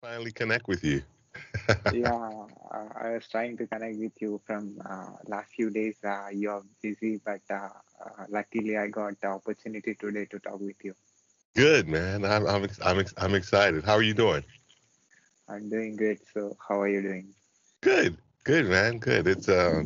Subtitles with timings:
[0.00, 1.02] finally connect with you.
[1.92, 2.12] yeah,
[2.74, 5.96] uh, I was trying to connect with you from uh, last few days.
[6.04, 7.68] Uh, you're busy, but uh,
[8.04, 10.94] uh, luckily I got the opportunity today to talk with you.
[11.54, 12.24] Good man.
[12.24, 13.84] I'm I'm I'm I'm excited.
[13.84, 14.44] How are you doing?
[15.48, 16.20] I'm doing great.
[16.32, 17.34] So how are you doing?
[17.80, 18.98] Good, good man.
[18.98, 19.26] Good.
[19.26, 19.84] It's a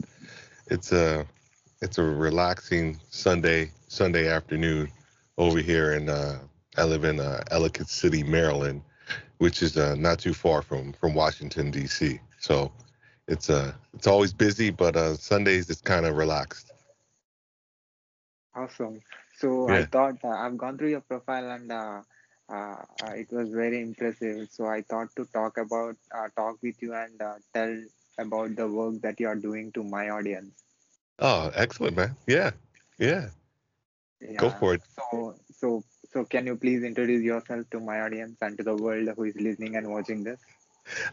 [0.68, 1.26] it's a
[1.80, 4.90] it's a relaxing Sunday Sunday afternoon
[5.38, 6.38] over here in uh,
[6.76, 8.82] I live in uh, Ellicott City, Maryland
[9.38, 12.20] which is uh, not too far from from Washington D.C.
[12.38, 12.72] So
[13.28, 16.72] it's uh it's always busy, but uh, Sundays it's kind of relaxed.
[18.54, 19.00] Awesome.
[19.38, 19.78] So yeah.
[19.78, 22.02] I thought uh, I've gone through your profile and uh,
[22.48, 22.76] uh,
[23.14, 24.48] it was very impressive.
[24.50, 27.82] So I thought to talk about uh, talk with you and uh, tell
[28.18, 30.62] about the work that you are doing to my audience.
[31.18, 32.16] Oh, excellent, man.
[32.26, 32.50] Yeah,
[32.98, 33.28] yeah.
[34.20, 34.36] yeah.
[34.36, 34.82] Go for it.
[35.10, 39.08] So so so, can you please introduce yourself to my audience and to the world
[39.16, 40.40] who is listening and watching this?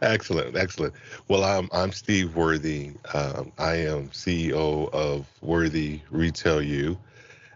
[0.02, 0.94] Excellent, excellent.
[1.30, 2.92] Well, I'm I'm Steve Worthy.
[3.14, 6.98] Um, I am CEO of Worthy Retail U.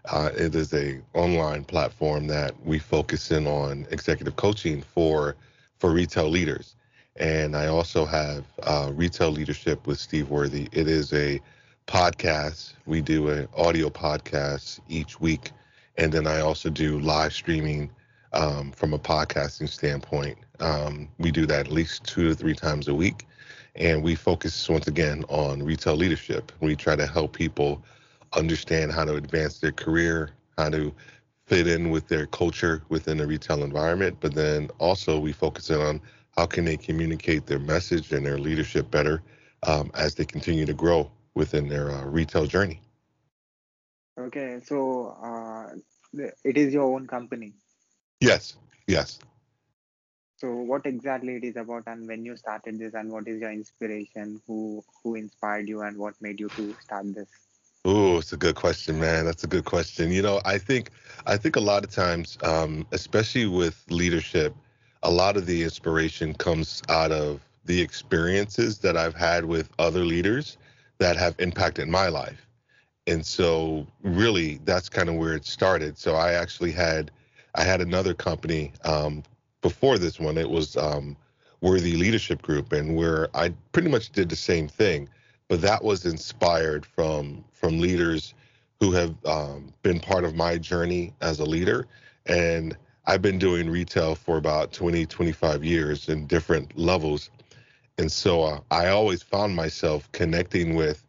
[0.06, 5.36] Uh, it is a online platform that we focus in on executive coaching for
[5.78, 6.76] for retail leaders,
[7.16, 10.68] and I also have uh, retail leadership with Steve Worthy.
[10.72, 11.40] It is a
[11.86, 12.74] podcast.
[12.86, 15.52] We do an audio podcast each week
[15.96, 17.90] and then I also do live streaming
[18.32, 20.36] um, from a podcasting standpoint.
[20.60, 23.26] Um, we do that at least two to three times a week,
[23.74, 26.52] and we focus once again on retail leadership.
[26.60, 27.82] We try to help people
[28.34, 30.92] understand how to advance their career, how to
[31.46, 35.80] fit in with their culture within the retail environment, but then also we focus in
[35.80, 36.00] on
[36.36, 39.22] how can they communicate their message and their leadership better
[39.62, 42.80] um, as they continue to grow within their uh, retail journey.
[44.18, 45.74] Okay, so uh,
[46.44, 47.54] it is your own company.
[48.20, 48.56] Yes,
[48.86, 49.18] yes.
[50.36, 53.52] So what exactly it is about, and when you started this, and what is your
[53.52, 54.40] inspiration?
[54.46, 57.28] Who who inspired you, and what made you to start this?
[57.84, 59.24] Oh, it's a good question, man.
[59.24, 60.10] That's a good question.
[60.10, 60.90] You know, I think
[61.26, 64.54] I think a lot of times, um, especially with leadership,
[65.02, 70.04] a lot of the inspiration comes out of the experiences that I've had with other
[70.04, 70.56] leaders
[70.98, 72.45] that have impacted my life
[73.06, 75.96] and so really that's kind of where it started.
[75.98, 77.10] So i actually had
[77.54, 79.22] i had another company um,
[79.62, 80.36] before this one.
[80.38, 81.16] It was um,
[81.60, 85.08] worthy leadership group and where i pretty much did the same thing.
[85.48, 88.34] But that was inspired from from leaders
[88.80, 91.86] who have um, been part of my journey as a leader.
[92.26, 97.30] And i've been doing retail for about 20 25 years in different levels.
[97.98, 101.05] And so uh, i always found myself connecting with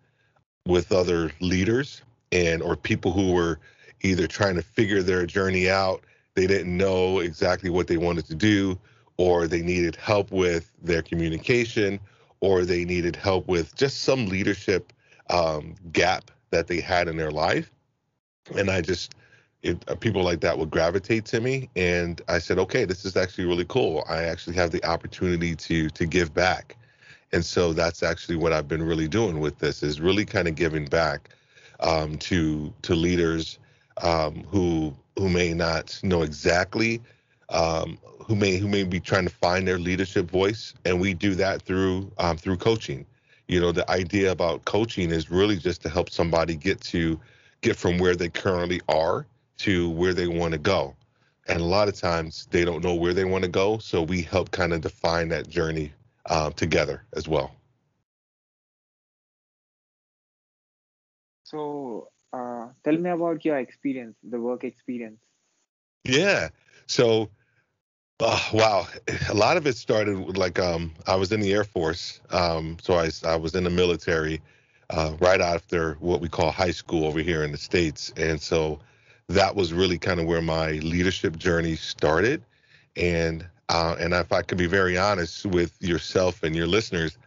[0.68, 2.02] with other leaders
[2.32, 3.60] and or people who were
[4.02, 6.04] either trying to figure their journey out
[6.38, 8.78] they didn't know exactly what they wanted to do
[9.18, 12.00] or they needed help with their communication
[12.42, 14.94] or they needed help with just some leadership
[15.32, 17.72] um, gap that they had in their life.
[18.56, 19.16] And i just
[19.64, 21.70] it, uh, people like that would gravitate to me.
[21.76, 24.06] And i said okay this is actually really cool.
[24.08, 26.78] I actually have the opportunity to to give back
[27.34, 30.56] and so that's actually what I've been really doing with this is really kind of
[30.56, 31.30] giving back
[31.80, 33.60] um, to to leaders
[34.02, 37.02] um, who who may not know exactly
[37.50, 41.36] um, who may who may be trying to find their leadership voice, and we do
[41.36, 43.06] that through um, through coaching.
[43.48, 47.20] You know, the idea about coaching is really just to help somebody get to
[47.62, 49.26] get from where they currently are
[49.60, 50.96] to where they want to go.
[51.48, 54.22] And a lot of times they don't know where they want to go, so we
[54.22, 55.94] help kind of define that journey
[56.28, 57.52] uh, together as well.
[61.44, 65.20] So, uh, tell me about your experience, the work experience.
[66.04, 66.50] Yeah.
[66.88, 67.30] So,
[68.20, 68.88] uh, wow,
[69.30, 72.78] a lot of it started with like um, I was in the Air Force, um,
[72.82, 74.42] so I I was in the military
[74.90, 78.80] uh, right after what we call high school over here in the states, and so
[79.30, 82.44] that was really kind of where my leadership journey started,
[82.96, 87.18] and uh, and if I could be very honest with yourself and your listeners,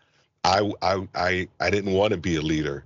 [0.44, 2.84] I I I, I didn't want to be a leader.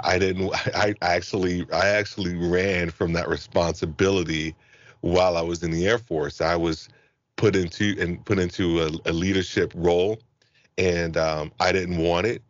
[0.00, 0.52] I didn't.
[0.74, 4.54] I actually I actually ran from that responsibility
[5.00, 6.40] while I was in the Air Force.
[6.40, 6.88] I was
[7.36, 10.20] put into and put into a, a leadership role,
[10.78, 12.42] and um, I didn't want it.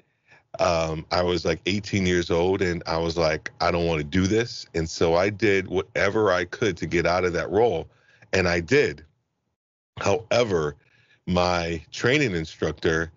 [0.58, 4.04] Um, I was like 18 years old, and I was like, I don't want to
[4.06, 7.88] do this, and so I did whatever I could to get out of that role,
[8.34, 9.02] and I did.
[10.00, 10.76] However,
[11.26, 13.12] my training instructor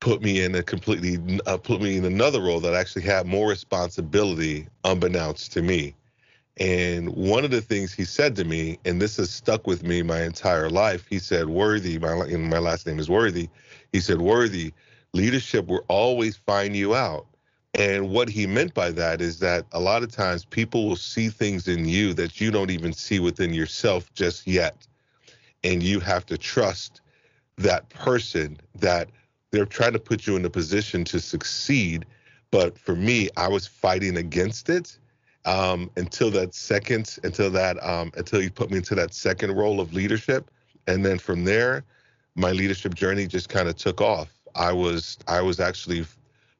[0.00, 3.48] put me in a completely uh, put me in another role that actually had more
[3.48, 5.92] responsibility unbeknownst to me
[6.58, 10.02] And one of the things he said to me, and this has stuck with me
[10.02, 13.50] my entire life, he said, Worthy, my, my last name is Worthy.
[13.92, 14.72] He said, Worthy,
[15.14, 17.26] leadership will always find you out.
[17.74, 21.28] And what he meant by that is that a lot of times people will see
[21.28, 24.87] things in you that you don't even see within yourself just yet.
[25.64, 27.00] And you have to trust
[27.56, 29.08] that person that
[29.50, 32.06] they're trying to put you in a position to succeed.
[32.50, 34.98] But for me, I was fighting against it
[35.44, 39.80] um, until that second, until that, um, until you put me into that second role
[39.80, 40.50] of leadership.
[40.86, 41.84] And then from there,
[42.34, 44.28] my leadership journey just kind of took off.
[44.54, 46.04] I was, I was actually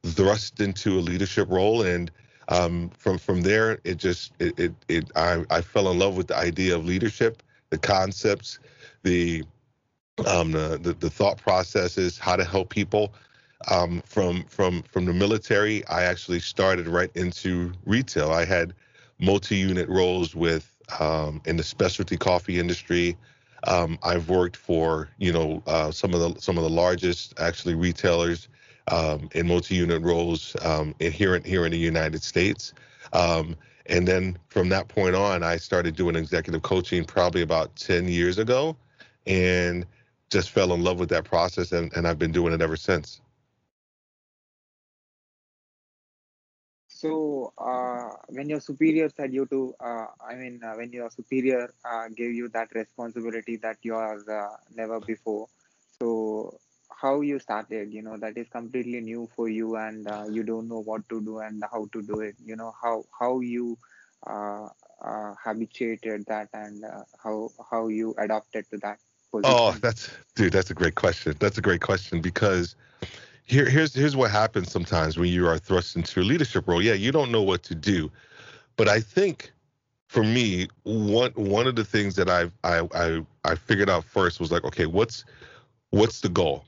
[0.04, 2.10] thrust into a leadership role and
[2.48, 6.28] um, from from there it just it, it, it I, I fell in love with
[6.28, 8.58] the idea of leadership the concepts
[9.02, 9.44] the
[10.26, 13.12] um, the, the, the thought processes how to help people
[13.70, 18.30] um, from from from the military i actually started right into retail.
[18.30, 18.74] I had
[19.20, 23.16] multi-unit roles with um, in the specialty coffee industry.
[23.66, 27.74] Um, i've worked for you know uh, some of the some of the largest actually
[27.74, 28.48] retailers
[28.90, 32.72] um, in multi-unit roles um, here in here in the United States.
[33.12, 33.56] Um,
[33.86, 38.38] and then from that point on, I started doing executive coaching probably about 10 years
[38.38, 38.76] ago,
[39.28, 39.86] and
[40.30, 43.20] just fell in love with that process, and, and I've been doing it ever since.
[46.88, 51.72] So, uh, when your superior said you to, uh, I mean, uh, when your superior
[51.84, 55.48] uh, gave you that responsibility that you are uh, never before,
[55.98, 56.58] so
[56.90, 60.68] how you started you know that is completely new for you and uh, you don't
[60.68, 63.78] know what to do and how to do it you know how how you
[65.44, 66.84] habituated that and
[67.22, 68.98] how how you adapted to that?
[69.32, 72.76] Oh that's dude that's a great question that's a great question because
[73.44, 76.94] here here's here's what happens sometimes when you are thrust into a leadership role yeah
[76.94, 78.10] you don't know what to do
[78.76, 79.52] but i think
[80.06, 84.40] for me one one of the things that I've, i i i figured out first
[84.40, 85.24] was like okay what's
[85.90, 86.64] what's the goal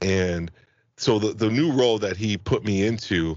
[0.00, 0.50] and
[0.96, 3.36] so the, the new role that he put me into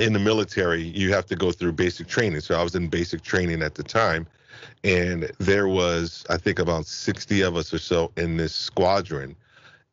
[0.00, 2.40] in the military, you have to go through basic training.
[2.40, 4.26] So I was in basic training at the time.
[4.84, 9.36] And there was, I think, about 60 of us or so in this squadron.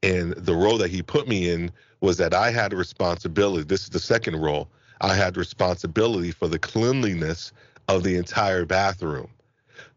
[0.02, 1.72] And the role that he put me in
[2.02, 3.64] was that I had a responsibility.
[3.64, 4.70] This is the second role.
[5.02, 7.52] I had responsibility for the cleanliness
[7.88, 9.30] of the entire bathroom.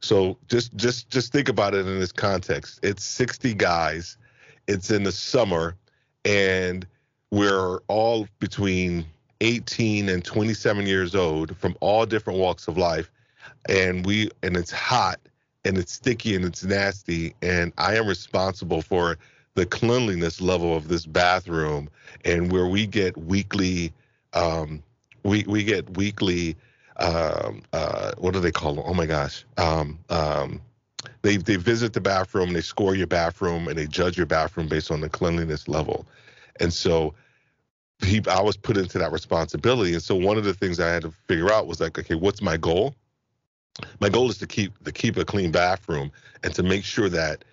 [0.01, 2.81] So just just just think about it in this context.
[2.83, 4.19] It's 60 guys
[4.67, 5.77] it's in the summer,
[6.25, 6.87] and
[7.31, 9.07] we're all between
[9.41, 13.11] 18 and 27 years old from all different walks of life,
[13.69, 15.21] and we and it's hot
[15.65, 19.19] and it's sticky and it's nasty, and I am responsible for
[19.55, 21.89] the cleanliness level of this bathroom,
[22.25, 23.93] and where we get weekly,
[24.33, 24.83] um,
[25.25, 26.57] we we get weekly.
[26.99, 28.85] Um, uh, what do they call them?
[28.87, 29.45] Oh my gosh.
[29.59, 30.63] Um, um,
[31.23, 34.91] they they visit the bathroom, they score your bathroom, and they judge your bathroom based
[34.91, 36.07] on the cleanliness level.
[36.61, 37.15] And so
[38.03, 39.93] he, I was put into that responsibility.
[39.93, 42.43] And so one of the things I had to figure out was like, okay, what's
[42.43, 42.95] my goal?
[44.01, 46.11] My goal is to keep to keep a clean bathroom
[46.43, 47.45] and to make sure that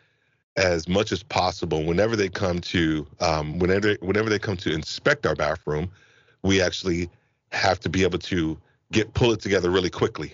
[0.55, 5.25] as much as possible, whenever they come to um, whenever whenever they come to inspect
[5.25, 5.91] our bathroom,
[6.43, 7.09] we actually
[7.51, 8.57] have to be able to
[8.91, 10.33] get pull it together really quickly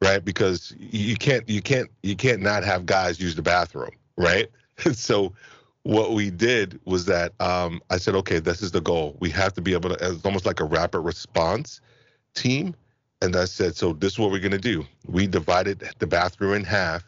[0.00, 0.24] right?
[0.24, 4.48] Because you can't you can't you can't not have guys use the bathroom, right?
[4.92, 5.32] so
[5.82, 9.16] what we did was that um, I said, okay, this is the goal.
[9.20, 10.12] We have to be able to.
[10.12, 11.80] It's almost like a rapid response
[12.34, 12.74] team.
[13.22, 14.84] And I said, so this is what we're gonna do.
[15.06, 17.02] We divided the bathroom in half.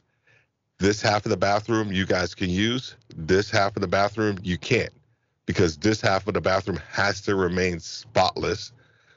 [0.79, 2.97] This half of the bathroom you guys can use.
[3.17, 4.93] This half of the bathroom you can't,
[5.45, 8.73] because this half of the bathroom has to remain spotless.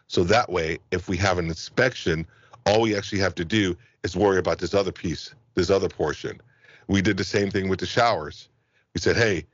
[0.08, 2.28] So that way, if we have an inspection,
[2.66, 6.42] all we actually have to do is worry about this other piece, this other portion.
[6.88, 8.50] We did the same thing with the showers.
[8.94, 9.46] We said, hey,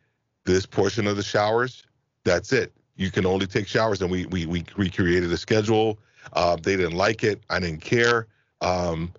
[0.45, 1.83] this portion of the showers,
[2.23, 2.71] that's it.
[2.95, 4.01] You can only take showers.
[4.01, 5.99] And we we we recreated a schedule.
[6.33, 7.41] Uh, they didn't like it.
[7.49, 8.27] I didn't care.
[8.61, 9.13] Um,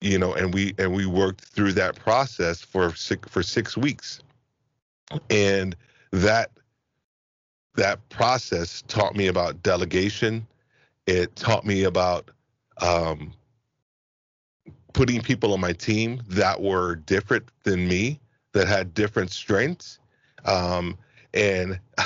[0.00, 4.20] you know, and we and we worked through that process for six for six weeks,
[5.28, 5.76] and
[6.12, 6.50] that
[7.76, 10.46] that process taught me about delegation.
[11.06, 12.30] It taught me about
[12.80, 13.32] um,
[14.92, 18.20] putting people on my team that were different than me,
[18.52, 19.98] that had different strengths.
[20.44, 20.96] Um,
[21.34, 21.78] and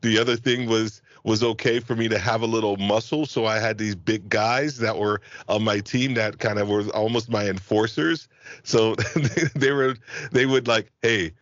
[0.00, 3.26] the other thing was was okay for me to have a little muscle.
[3.26, 6.84] So I had these big guys that were on my team that kind of were
[6.94, 8.26] almost my enforcers.
[8.62, 8.94] So
[9.54, 9.96] they were
[10.32, 11.32] they would like, hey,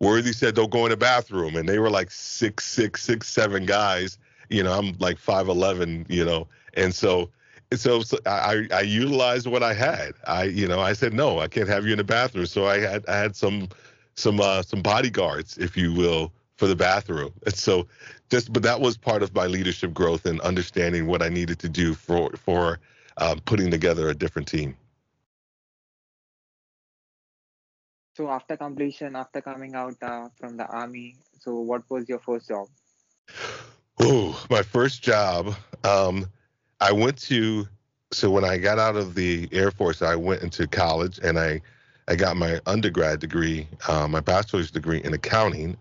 [0.00, 3.66] Worthy said don't go in the bathroom, and they were like six, six, six, seven
[3.66, 4.18] guys.
[4.48, 6.06] You know, I'm like five eleven.
[6.08, 7.30] You know, and so
[7.74, 10.14] so, so I I utilized what I had.
[10.26, 12.46] I you know I said no, I can't have you in the bathroom.
[12.46, 13.68] So I had I had some
[14.14, 17.32] some uh, some bodyguards, if you will, for the bathroom.
[17.46, 17.86] And so
[18.28, 21.68] just but that was part of my leadership growth and understanding what I needed to
[21.68, 22.80] do for for
[23.16, 24.76] um, putting together a different team.
[28.16, 32.48] So after completion, after coming out uh, from the army, so what was your first
[32.48, 32.66] job?
[34.00, 35.54] Oh, my first job.
[35.84, 36.26] Um,
[36.80, 37.68] I went to
[38.10, 41.60] so when I got out of the Air Force, I went into college and I
[42.08, 45.76] I got my undergrad degree, uh, my bachelor's degree in accounting,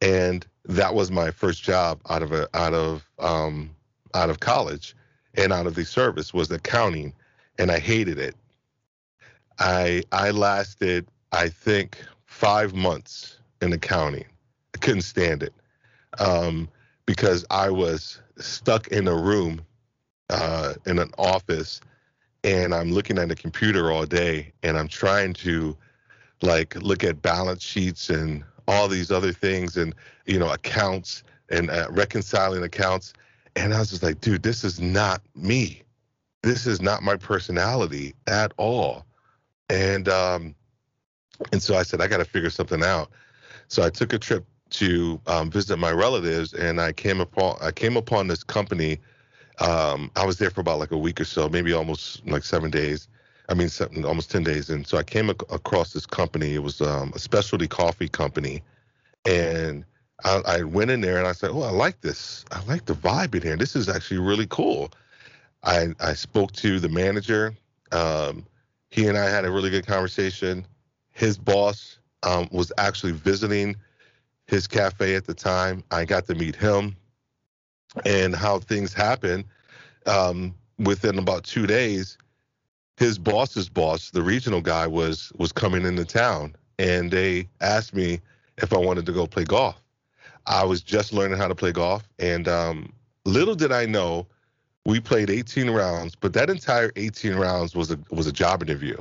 [0.00, 3.70] and that was my first job out of a out of um,
[4.14, 4.94] out of college
[5.34, 7.12] and out of the service was accounting,
[7.58, 8.36] and I hated it.
[9.58, 14.24] I I lasted I think five months in accounting.
[14.74, 15.52] I couldn't stand it
[16.18, 16.68] um,
[17.06, 19.60] because I was stuck in a room
[20.30, 21.80] uh, in an office
[22.42, 25.76] and I'm looking at a computer all day and I'm trying to
[26.42, 29.94] like look at balance sheets and all these other things and
[30.26, 33.12] you know accounts and uh, reconciling accounts.
[33.56, 35.82] And I was just like dude this is not me.
[36.42, 39.04] This is not my personality at all.
[39.68, 40.54] And um
[41.52, 43.10] and so I said I got to figure something out.
[43.68, 47.70] So I took a trip to um, visit my relatives and I came upon I
[47.70, 48.98] came upon this company.
[49.60, 52.70] Um, I was there for about like a week or so, maybe almost like seven
[52.70, 53.08] days.
[53.48, 54.70] I mean, seven, almost 10 days.
[54.70, 56.54] And so I came ac- across this company.
[56.54, 58.62] It was um, a specialty coffee company.
[59.26, 59.84] And
[60.24, 62.44] I, I, went in there and I said, Oh, I like this.
[62.50, 63.56] I like the vibe in here.
[63.56, 64.90] This is actually really cool.
[65.62, 67.54] I, I spoke to the manager.
[67.92, 68.44] Um,
[68.90, 70.66] he and I had a really good conversation.
[71.10, 73.76] His boss um, was actually visiting
[74.46, 75.82] his cafe at the time.
[75.90, 76.96] I got to meet him
[78.04, 79.44] and how things happen.
[80.06, 82.18] Um, within about two days,
[82.96, 88.20] his boss's boss, the regional guy, was was coming into town, and they asked me
[88.58, 89.76] if I wanted to go play golf.
[90.46, 92.92] I was just learning how to play golf, and um,
[93.24, 94.26] little did I know,
[94.84, 98.96] we played 18 rounds, but that entire 18 rounds was a was a job interview.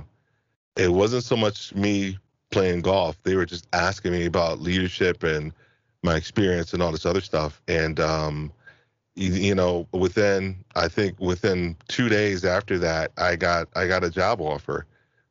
[0.75, 2.17] It wasn't so much me
[2.50, 5.53] playing golf; they were just asking me about leadership and
[6.01, 8.51] my experience and all this other stuff, and um,
[9.15, 14.10] you, know, within I think within two days after that, I got I got a
[14.10, 14.86] job offer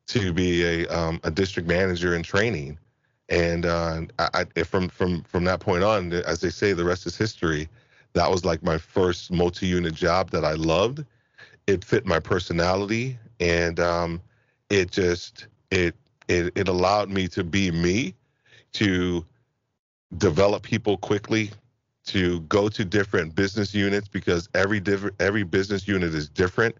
[0.07, 2.79] to be a um, a district manager in training,
[3.29, 7.05] and uh, I, I, from from from that point on, as they say, the rest
[7.05, 7.67] is history.
[8.13, 11.03] That was like my first multi-unit job that I loved.
[11.67, 14.21] It fit my personality, and um,
[14.69, 15.95] it just it
[16.27, 18.13] it it allowed me to be me,
[18.73, 19.25] to
[20.17, 21.51] develop people quickly,
[22.05, 26.75] to go to different business units because every different every business unit is different.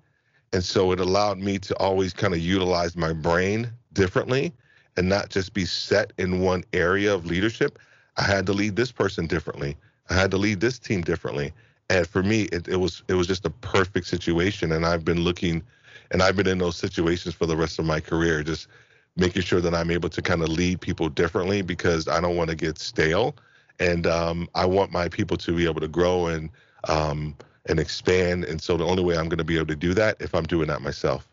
[0.51, 4.53] And so it allowed me to always kind of utilize my brain differently
[4.97, 7.79] and not just be set in one area of leadership.
[8.17, 9.75] I had to lead this person differently.
[10.09, 11.53] I had to lead this team differently.
[11.89, 14.71] And for me it, it was it was just a perfect situation.
[14.71, 15.63] And i've been looking
[16.11, 18.67] and i've been in those situations for the rest of my career just
[19.15, 22.49] making sure that i'm able to kind of lead people differently because i don't want
[22.49, 23.35] to get stale
[23.79, 26.49] and um, I want my people to be able to grow and
[26.87, 27.35] um,
[27.67, 28.45] and expand.
[28.45, 30.45] And so the only way I'm going to be able to do that if I'm
[30.45, 31.29] doing that myself.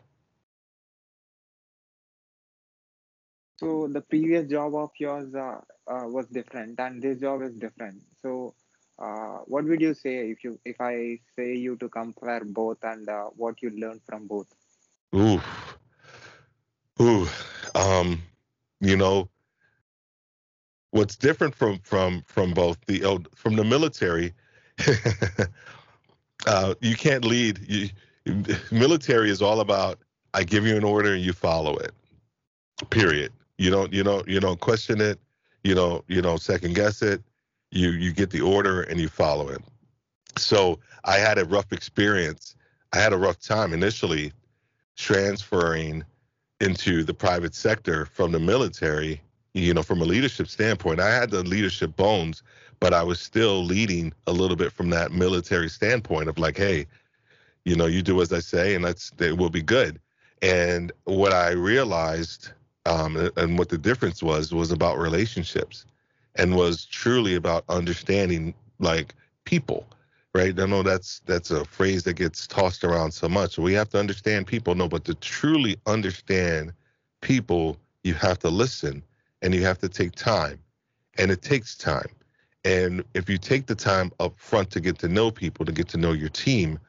[3.59, 8.03] So the previous job of yours uh, uh, was different, and this job is different.
[8.21, 8.55] So,
[8.99, 13.09] uh, what would you say if you if I say you to compare both and
[13.09, 14.47] uh, what you learned from both?
[15.15, 15.41] Ooh,
[17.01, 17.27] ooh,
[17.75, 18.21] um,
[18.81, 19.30] you know,
[20.91, 23.01] what's different from from from both the
[23.35, 24.33] from the military
[26.47, 27.89] uh, you can't lead you,
[28.71, 29.99] military is all about
[30.33, 31.91] i give you an order and you follow it.
[32.89, 33.31] Period.
[33.57, 35.19] You don't you don't you don't question it.
[35.63, 37.21] You don't you don't second guess it.
[37.69, 39.61] You you get the order and you follow it.
[40.37, 42.55] So i had a rough experience.
[42.93, 44.33] I had a rough time initially
[44.97, 46.03] transferring
[46.59, 49.21] into the private sector from the military
[49.53, 52.43] you know, from a leadership standpoint, I had the leadership bones,
[52.79, 56.87] but I was still leading a little bit from that military standpoint of like, hey,
[57.65, 59.99] you know, you do as I say, and that's it will be good.
[60.41, 62.51] And what I realized,
[62.85, 65.85] um, and what the difference was, was about relationships,
[66.35, 69.13] and was truly about understanding like
[69.45, 69.85] people,
[70.33, 70.57] right?
[70.59, 73.59] I know that's that's a phrase that gets tossed around so much.
[73.59, 76.73] We have to understand people, no, but to truly understand
[77.21, 79.03] people, you have to listen
[79.41, 80.59] and you have to take time
[81.17, 82.09] and it takes time
[82.63, 85.87] and if you take the time up front to get to know people to get
[85.87, 86.79] to know your team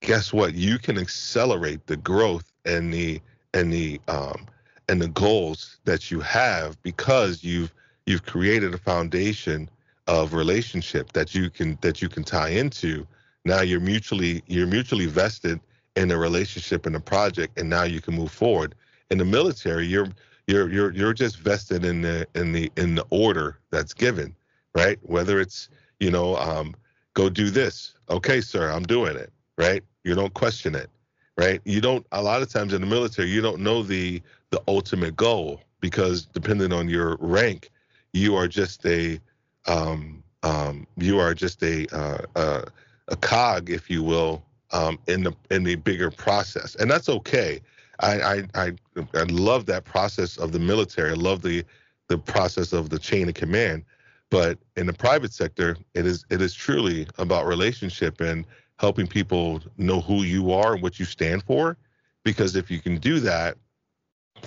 [0.00, 0.54] guess what?
[0.54, 3.20] You can accelerate the growth and the
[3.54, 4.46] and the um,
[4.88, 7.72] and the goals that you have because you've
[8.06, 9.68] you've created a foundation
[10.06, 13.06] of relationship that you can that you can tie into.
[13.44, 15.60] Now you're mutually you're mutually vested
[15.96, 18.74] in the relationship and the project, and now you can move forward.
[19.10, 20.08] In the military, you're
[20.48, 24.34] you're you're you're just vested in the in the in the order that's given,
[24.74, 24.98] right?
[25.02, 25.68] Whether it's
[26.00, 26.74] you know um,
[27.14, 29.84] go do this, okay, sir, I'm doing it, right?
[30.04, 30.90] You don't question it,
[31.36, 31.60] right?
[31.64, 32.06] You don't.
[32.12, 36.26] A lot of times in the military, you don't know the the ultimate goal because
[36.26, 37.70] depending on your rank,
[38.14, 39.20] you are just a
[39.66, 42.64] um, um, you are just a, uh, a
[43.08, 47.60] a cog, if you will, um, in the in the bigger process, and that's okay.
[48.00, 48.72] I, I
[49.14, 51.10] I love that process of the military.
[51.10, 51.64] I love the
[52.08, 53.84] the process of the chain of command.
[54.30, 58.44] But in the private sector, it is it is truly about relationship and
[58.78, 61.76] helping people know who you are and what you stand for.
[62.24, 63.56] Because if you can do that,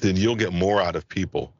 [0.01, 1.53] then you'll get more out of people.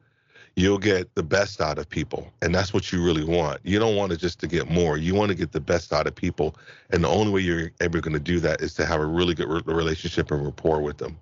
[0.54, 2.30] You'll get the best out of people.
[2.42, 3.60] And that's what you really want.
[3.64, 4.98] You don't want to just to get more.
[4.98, 6.54] You want to get the best out of people.
[6.90, 9.34] And the only way you're ever going to do that is to have a really
[9.34, 11.18] good re- relationship and rapport with them.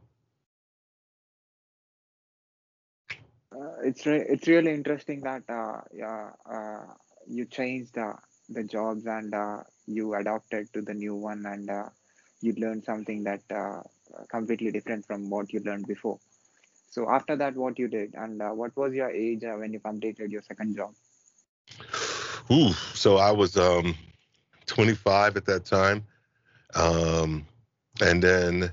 [3.85, 6.87] It's re- it's really interesting that uh, yeah, uh,
[7.27, 8.15] you changed uh,
[8.49, 11.89] the jobs and uh, you adapted to the new one and uh,
[12.41, 13.43] you learned something that
[14.31, 16.19] completely different from what you learned before
[16.91, 19.79] so after that, what you did, and uh, what was your age uh, when you
[19.81, 20.93] completed your second job?
[22.51, 23.95] Ooh, so I was um,
[24.67, 26.05] 25 at that time,
[26.75, 27.47] um,
[28.01, 28.73] and then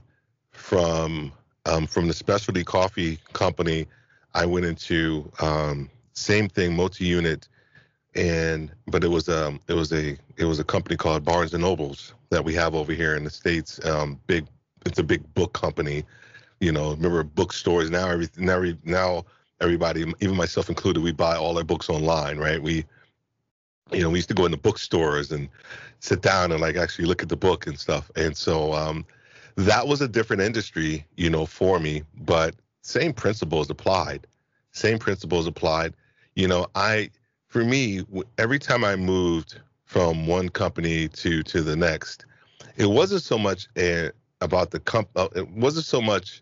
[0.52, 1.32] from
[1.66, 3.86] um, from the specialty coffee company,
[4.34, 7.48] I went into um, same thing, multi-unit,
[8.16, 11.64] and but it was um it was a it was a company called Barnes and
[11.64, 13.84] Nobles that we have over here in the states.
[13.86, 14.48] Um, big,
[14.86, 16.04] it's a big book company
[16.60, 18.10] you know, remember bookstores now.
[18.10, 19.26] Every now now
[19.62, 22.62] everybody, even myself included, we buy all our books online, right?
[22.62, 22.86] We,
[23.92, 25.50] you know, we used to go into bookstores and
[26.00, 28.12] sit down and like actually look at the book and stuff.
[28.16, 29.06] And so um,
[29.56, 32.56] that was a different industry, you know, for me, but
[32.88, 34.26] same principles applied.
[34.72, 35.94] Same principles applied.
[36.36, 37.10] You know, I
[37.48, 38.04] for me,
[38.38, 42.26] every time I moved from one company to to the next,
[42.78, 45.10] it wasn't so much a, about the comp.
[45.16, 46.42] Uh, it wasn't so much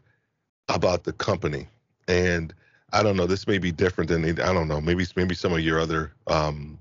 [0.70, 1.68] about the company.
[2.08, 2.54] And
[2.94, 5.62] I don't know, this may be different than I don't know, maybe maybe some of
[5.62, 6.78] your other um,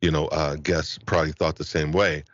[0.00, 2.24] you know, uh, guests probably thought the same way.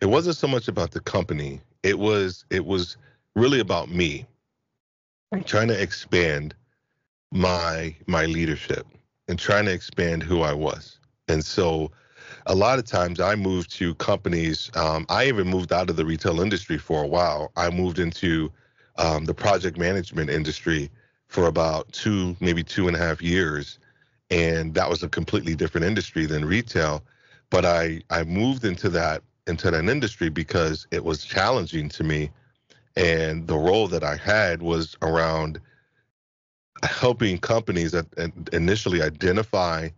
[0.00, 1.60] It wasn't so much about the company.
[1.82, 2.96] It was it was
[3.34, 4.26] really about me.
[5.32, 6.54] I'm trying to expand
[7.30, 8.86] my my leadership
[9.28, 10.98] and trying to expand who I was.
[11.28, 11.90] And so
[12.46, 14.70] a lot of times I moved to companies.
[14.74, 17.52] Um, I even moved out of the retail industry for a while.
[17.56, 18.50] I moved into
[18.96, 20.90] um, the project management industry
[21.28, 23.78] for about two, maybe two and a half years.
[24.30, 27.04] And that was a completely different industry than retail.
[27.50, 32.30] But I, I moved into that into that industry because it was challenging to me.
[32.98, 35.60] And the role that I had was around
[36.82, 38.06] helping companies that
[38.52, 39.88] initially identify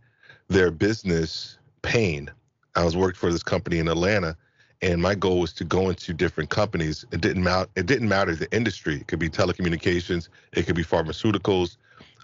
[0.49, 2.31] their business pain.
[2.77, 4.37] I was working for this company in Atlanta
[4.83, 7.05] and my goal was to go into different companies.
[7.11, 7.69] It didn't matter.
[7.77, 8.97] It didn't matter the industry.
[8.97, 10.29] It could be telecommunications.
[10.53, 11.77] It could be pharmaceuticals.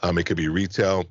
[0.02, 1.04] Um, it could be retail.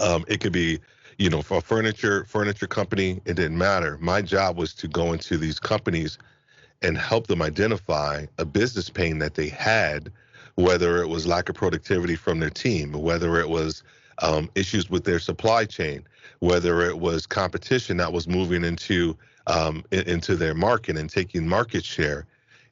[0.00, 0.78] Um, it could be,
[1.18, 3.20] you know, for a furniture furniture company.
[3.24, 3.98] It didn't matter.
[4.00, 6.18] My job was to go into these companies
[6.82, 10.10] and help them identify a business pain that they had,
[10.56, 13.82] whether it was lack of productivity from their team, whether it was
[14.20, 16.04] um, issues with their supply chain,
[16.40, 19.16] whether it was competition that was moving into
[19.48, 22.26] um, into their market and taking market share.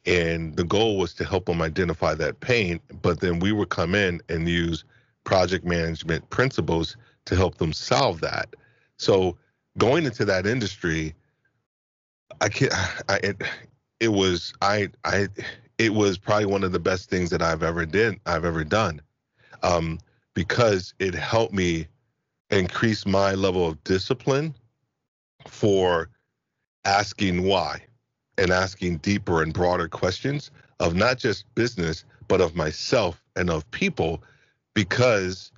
[0.07, 3.95] And the goal was to help them identify that pain, but then we would come
[3.95, 4.85] in and use
[5.25, 6.97] project management principles
[7.27, 8.55] to help them solve that.
[8.97, 9.37] So
[9.79, 11.15] going into that industry,
[12.41, 12.73] I can't.
[13.09, 13.35] I
[14.01, 15.29] it was I I
[15.79, 19.01] it was probably one of the best things that I've ever did I've ever done,
[19.63, 19.99] um,
[20.35, 21.87] because it helped me
[22.51, 24.55] increase my level of discipline
[25.47, 26.09] for
[26.85, 27.83] asking why
[28.39, 33.71] and asking deeper and broader questions of not just business, but of myself and of
[33.71, 34.23] people.
[34.75, 35.53] Because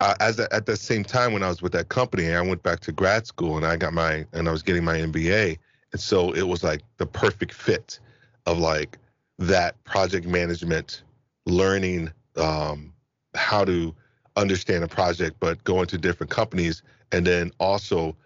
[0.00, 2.62] uh, as a, at the same time when I was with that company, I went
[2.62, 5.58] back to grad school and I got my and I was getting my MBA,
[5.92, 7.98] and so it was like the perfect fit
[8.46, 8.98] of like
[9.38, 11.02] that project management,
[11.46, 12.92] learning um,
[13.34, 13.94] how to
[14.36, 18.16] understand a project, but going to different companies, and then also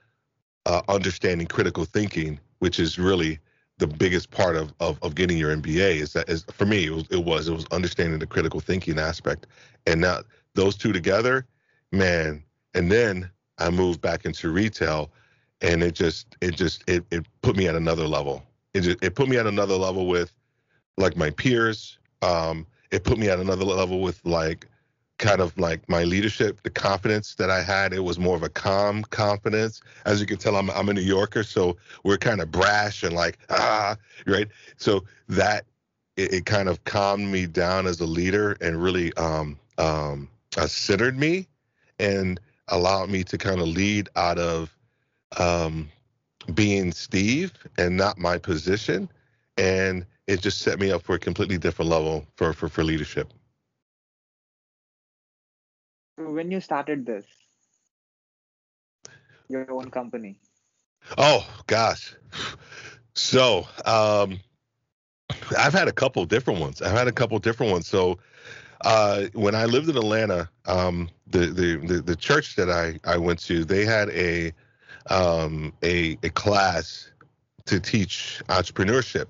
[0.66, 3.38] uh, understanding critical thinking, which is really
[3.78, 6.90] the biggest part of, of, of getting your MBA is that is for me it
[6.90, 9.46] was, it was it was understanding the critical thinking aspect,
[9.86, 10.20] and now
[10.54, 11.46] those two together,
[11.92, 12.42] man.
[12.74, 15.10] And then I moved back into retail,
[15.64, 18.44] and it just it just it it put me at another level.
[18.74, 20.32] It just it put me at another level with
[20.96, 21.98] like my peers.
[22.22, 24.68] Um, it put me at another level with like
[25.18, 27.92] kind of like my leadership, the confidence that I had.
[27.92, 29.80] It was more of a calm confidence.
[30.04, 33.14] As you can tell, I'm I'm a New Yorker, so we're kind of brash and
[33.14, 33.96] like ah,
[34.26, 34.48] right.
[34.76, 35.64] So that
[36.16, 40.66] it, it kind of calmed me down as a leader and really um um uh,
[40.66, 41.48] centered me
[41.98, 44.73] and allowed me to kind of lead out of
[45.38, 45.88] um
[46.54, 49.08] being Steve and not my position,
[49.56, 53.32] and it just set me up for a completely different level for for for leadership
[56.16, 57.26] when you started this,
[59.48, 60.38] your own company?
[61.18, 62.14] Oh gosh,
[63.14, 64.40] so um,
[65.58, 66.80] I've had a couple different ones.
[66.80, 67.86] I've had a couple different ones.
[67.86, 68.18] So
[68.82, 73.16] uh, when I lived in Atlanta, um, the, the, the the church that I I
[73.18, 74.52] went to, they had a
[75.10, 77.10] um, a a class
[77.66, 79.28] to teach entrepreneurship.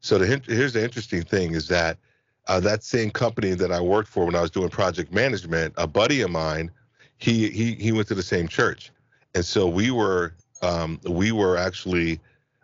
[0.00, 1.98] So the, here's the interesting thing is that
[2.46, 5.86] uh, that same company that I worked for when I was doing project management, a
[5.86, 6.70] buddy of mine,
[7.18, 8.90] he he he went to the same church,
[9.34, 12.20] and so we were um, we were actually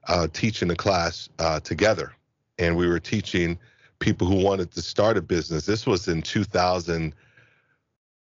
[0.09, 2.13] uh, teaching a class uh, together,
[2.59, 3.59] and we were teaching
[3.99, 5.67] people who wanted to start a business.
[5.67, 7.15] This was in 2000,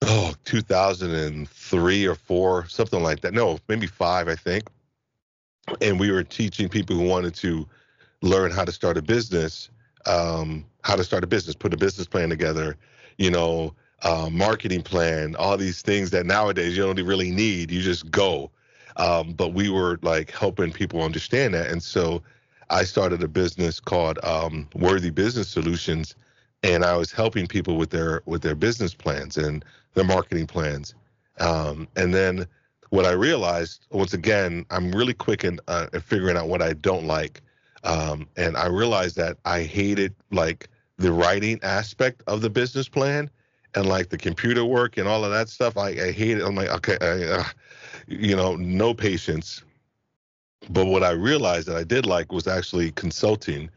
[0.07, 3.35] oh 2003 or four, something like that.
[3.35, 4.65] No, maybe five, I think.
[5.81, 7.67] And we were teaching people who wanted to
[8.23, 9.71] learn how to start a business
[10.07, 12.77] um, how to start a business, put a business plan together,
[13.19, 17.71] you know, uh, marketing plan, all these things that nowadays you don't really need.
[17.71, 18.51] You just go.
[18.97, 22.23] Um, but we were like helping people understand that, and so
[22.71, 26.15] I started a business called um, Worthy Business Solutions,
[26.65, 30.95] and I was helping people with their with their business plans and their marketing plans.
[31.39, 32.47] Um, and then
[32.89, 36.73] what I realized, once again, I'm really quick in, uh, in figuring out what I
[36.73, 37.43] don't like.
[37.83, 43.29] Um, and I realized that I hated like the writing aspect of the business plan
[43.75, 45.77] and like the computer work and all of that stuff.
[45.77, 46.45] I, I hate it.
[46.45, 47.45] I'm like, okay, I, uh,
[48.07, 49.63] you know, no patience.
[50.71, 53.69] But what I realized that I did like was actually consulting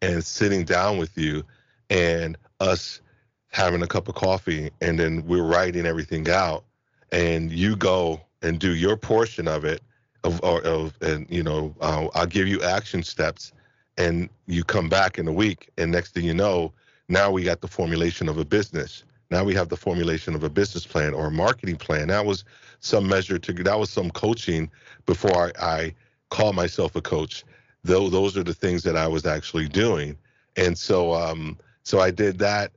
[0.00, 1.44] and sitting down with you
[1.92, 3.00] and us
[3.48, 6.64] having a cup of coffee and then we're writing everything out
[7.12, 9.82] and you go and do your portion of it
[10.24, 13.52] of, of and you know uh, I'll give you action steps
[13.98, 16.72] and you come back in a week and next thing you know
[17.08, 19.04] now we got the formulation of a business.
[19.30, 22.08] Now we have the formulation of a business plan or a marketing plan.
[22.08, 22.44] That was
[22.80, 24.70] some measure to that was some coaching
[25.04, 25.94] before i, I
[26.30, 27.44] call myself a coach.
[27.84, 30.16] Though those are the things that i was actually doing.
[30.56, 32.72] And so um so i did that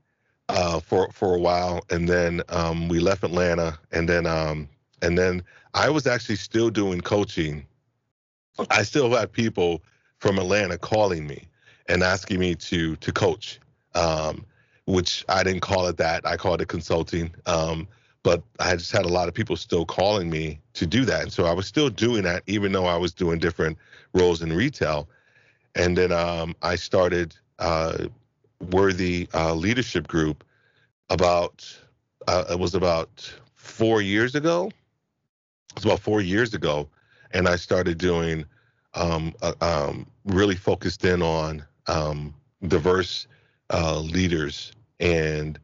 [0.49, 4.67] uh for for a while and then um we left atlanta and then um
[5.01, 5.41] and then
[5.73, 7.65] i was actually still doing coaching
[8.69, 9.81] i still had people
[10.19, 11.47] from Atlanta calling me
[11.87, 13.59] and asking me to to coach,
[13.93, 14.45] um,
[14.85, 16.25] which I didn't call it that.
[16.25, 17.33] I called it consulting.
[17.45, 17.87] Um,
[18.23, 21.31] but I just had a lot of people still calling me to do that, and
[21.31, 23.77] so I was still doing that, even though I was doing different
[24.13, 25.07] roles in retail.
[25.75, 28.07] And then um, I started uh,
[28.59, 30.43] Worthy uh, Leadership Group
[31.09, 31.65] about
[32.27, 34.67] uh, it was about four years ago.
[34.67, 36.89] It was about four years ago,
[37.31, 38.45] and I started doing
[38.93, 42.33] um, uh, um, really focused in on um,
[42.67, 43.27] diverse
[43.71, 45.59] uh, leaders and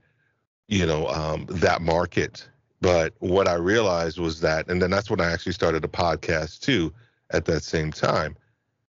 [0.67, 2.47] you know um, that market.
[2.82, 6.62] But what I realized was that, and then that's when I actually started a podcast
[6.62, 6.91] too
[7.32, 8.36] at that same time.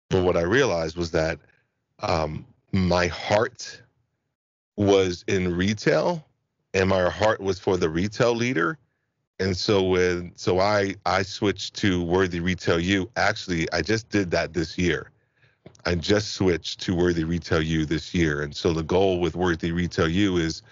[0.09, 1.39] But what I realized was that
[1.99, 3.81] um, my heart
[4.77, 6.25] was in retail,
[6.73, 8.77] and my heart was for the retail leader
[9.39, 13.09] and so when so I I switched to Worthy Retail U.
[13.15, 15.11] Actually, I just did that this year.
[15.85, 19.71] I just switched to Worthy Retail U this year, and so the goal with Worthy
[19.71, 20.63] Retail U is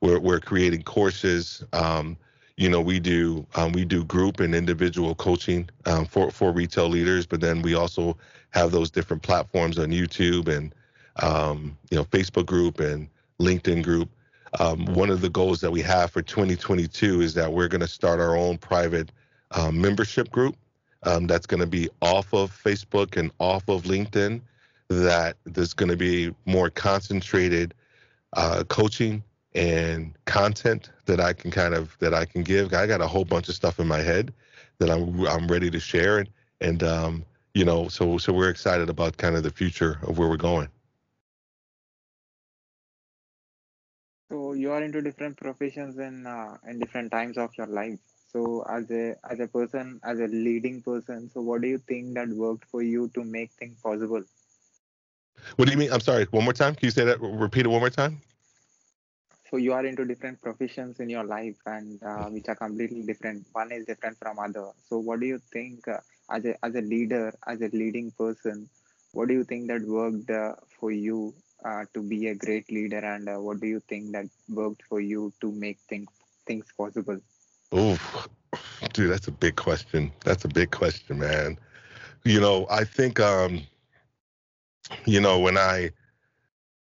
[0.00, 1.64] we're we're creating courses.
[1.72, 2.16] Um,
[2.56, 6.88] you know, we do um, we do group and individual coaching um, for for retail
[6.88, 8.18] leaders, but then we also
[8.50, 10.74] have those different platforms on YouTube and
[11.22, 13.08] um, you know Facebook group and
[13.40, 14.10] LinkedIn group
[14.58, 17.88] um, one of the goals that we have for 2022 is that we're going to
[17.88, 19.12] start our own private
[19.52, 20.56] um, membership group
[21.04, 24.40] um, that's going to be off of Facebook and off of LinkedIn.
[24.88, 27.74] That there's going to be more concentrated
[28.32, 29.22] uh, coaching
[29.54, 32.74] and content that I can kind of that I can give.
[32.74, 34.34] I got a whole bunch of stuff in my head
[34.78, 36.28] that I'm I'm ready to share and
[36.60, 37.24] and um,
[37.54, 40.68] you know, so so we're excited about kind of the future of where we're going.
[44.50, 48.00] So you are into different professions in uh, in different times of your life.
[48.32, 52.14] So as a as a person, as a leading person, so what do you think
[52.14, 54.24] that worked for you to make things possible?
[55.54, 55.92] What do you mean?
[55.92, 56.24] I'm sorry.
[56.32, 56.74] One more time.
[56.74, 57.20] Can you say that?
[57.20, 58.20] Repeat it one more time.
[59.52, 63.46] So you are into different professions in your life, and uh, which are completely different.
[63.52, 64.72] One is different from other.
[64.88, 68.68] So what do you think uh, as a as a leader, as a leading person,
[69.12, 72.98] what do you think that worked uh, for you uh, to be a great leader,
[72.98, 76.08] and uh, what do you think that worked for you to make things
[76.46, 77.20] things possible?
[77.72, 77.98] Oh,
[78.92, 80.12] dude, that's a big question.
[80.24, 81.58] That's a big question, man.
[82.24, 83.62] You know, I think, um,
[85.06, 85.90] you know, when I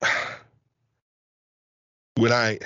[2.16, 2.60] when I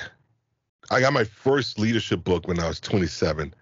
[0.89, 3.53] I got my first leadership book when I was 27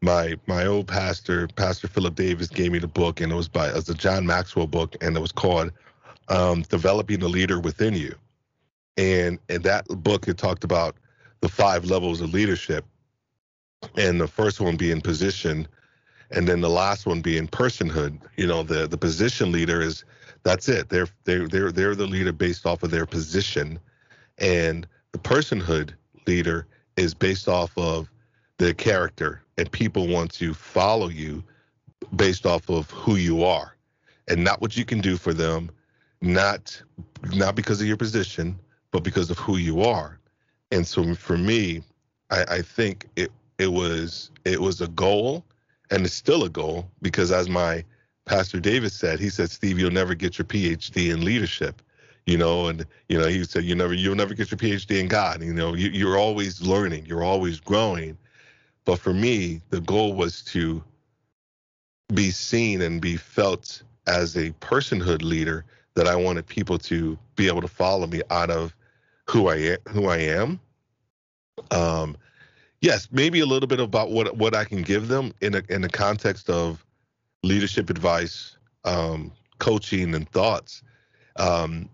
[0.00, 3.68] my my old pastor, Pastor Philip Davis, gave me the book, and it was by
[3.68, 5.72] it was a John Maxwell book, and it was called
[6.28, 8.14] um, "Developing the Leader Within You."
[8.96, 10.96] And in that book, it talked about
[11.40, 12.84] the five levels of leadership,
[13.96, 15.68] and the first one being position,
[16.30, 18.20] and then the last one being personhood.
[18.36, 20.04] You know, the the position leader is
[20.42, 20.88] that's it.
[20.88, 23.78] They're they're they're they're the leader based off of their position,
[24.38, 25.94] and the personhood
[26.26, 28.10] leader is based off of
[28.58, 31.42] their character and people want to follow you
[32.16, 33.76] based off of who you are
[34.28, 35.70] and not what you can do for them
[36.20, 36.80] not
[37.32, 38.58] not because of your position
[38.90, 40.18] but because of who you are.
[40.70, 41.82] And so for me
[42.30, 45.44] i, I think it it was it was a goal
[45.90, 47.84] and it's still a goal because as my
[48.26, 51.80] pastor davis said he said steve you'll never get your phd in leadership
[52.28, 55.08] you know and you know he said you never you'll never get your phd in
[55.08, 55.42] god.
[55.42, 58.16] You know you, you're always learning you're always growing.
[58.84, 60.82] But for me, the goal was to
[62.14, 67.46] be seen and be felt as a personhood leader that I wanted people to be
[67.46, 68.74] able to follow me out of
[69.26, 70.60] who I am, who I am.
[71.70, 72.16] Um,
[72.80, 75.82] yes, maybe a little bit about what what I can give them in a, in
[75.82, 76.84] the context of
[77.42, 80.82] leadership advice, um, coaching, and thoughts.
[81.36, 81.88] Um,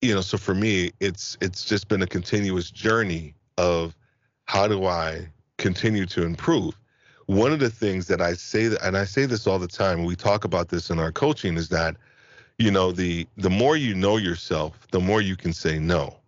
[0.00, 3.94] you know, so for me, it's it's just been a continuous journey of
[4.44, 6.74] how do I continue to improve.
[7.26, 10.04] One of the things that I say that, and I say this all the time,
[10.04, 11.96] we talk about this in our coaching, is that,
[12.60, 16.18] you know, the the more you know yourself, the more you can say no.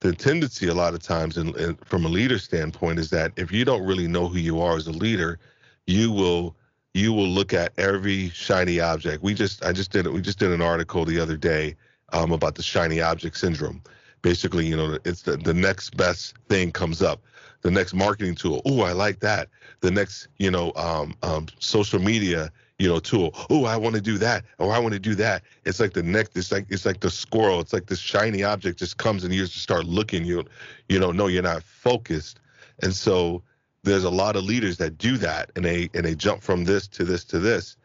[0.00, 3.52] The tendency a lot of times, in, in, from a leader standpoint, is that if
[3.52, 5.38] you don't really know who you are as a leader,
[5.86, 6.56] you will
[6.94, 9.22] you will look at every shiny object.
[9.22, 11.76] We just I just did we just did an article the other day
[12.12, 13.82] um, about the shiny object syndrome.
[14.22, 17.20] Basically, you know, it's the, the next best thing comes up
[17.62, 18.62] the next marketing tool.
[18.64, 19.48] Oh, I like that.
[19.80, 23.32] The next, you know, um, um, social media, you know, tool.
[23.48, 24.44] Oh, I want to do that.
[24.58, 25.42] Oh, I want to do that.
[25.64, 26.28] It's like the neck.
[26.34, 27.60] It's like it's like the squirrel.
[27.60, 30.24] It's like this shiny object just comes and you just start looking.
[30.24, 30.44] You,
[30.88, 32.40] you know, no, you're not focused.
[32.82, 33.42] And so
[33.82, 36.86] there's a lot of leaders that do that, and they and they jump from this
[36.88, 37.76] to this to this.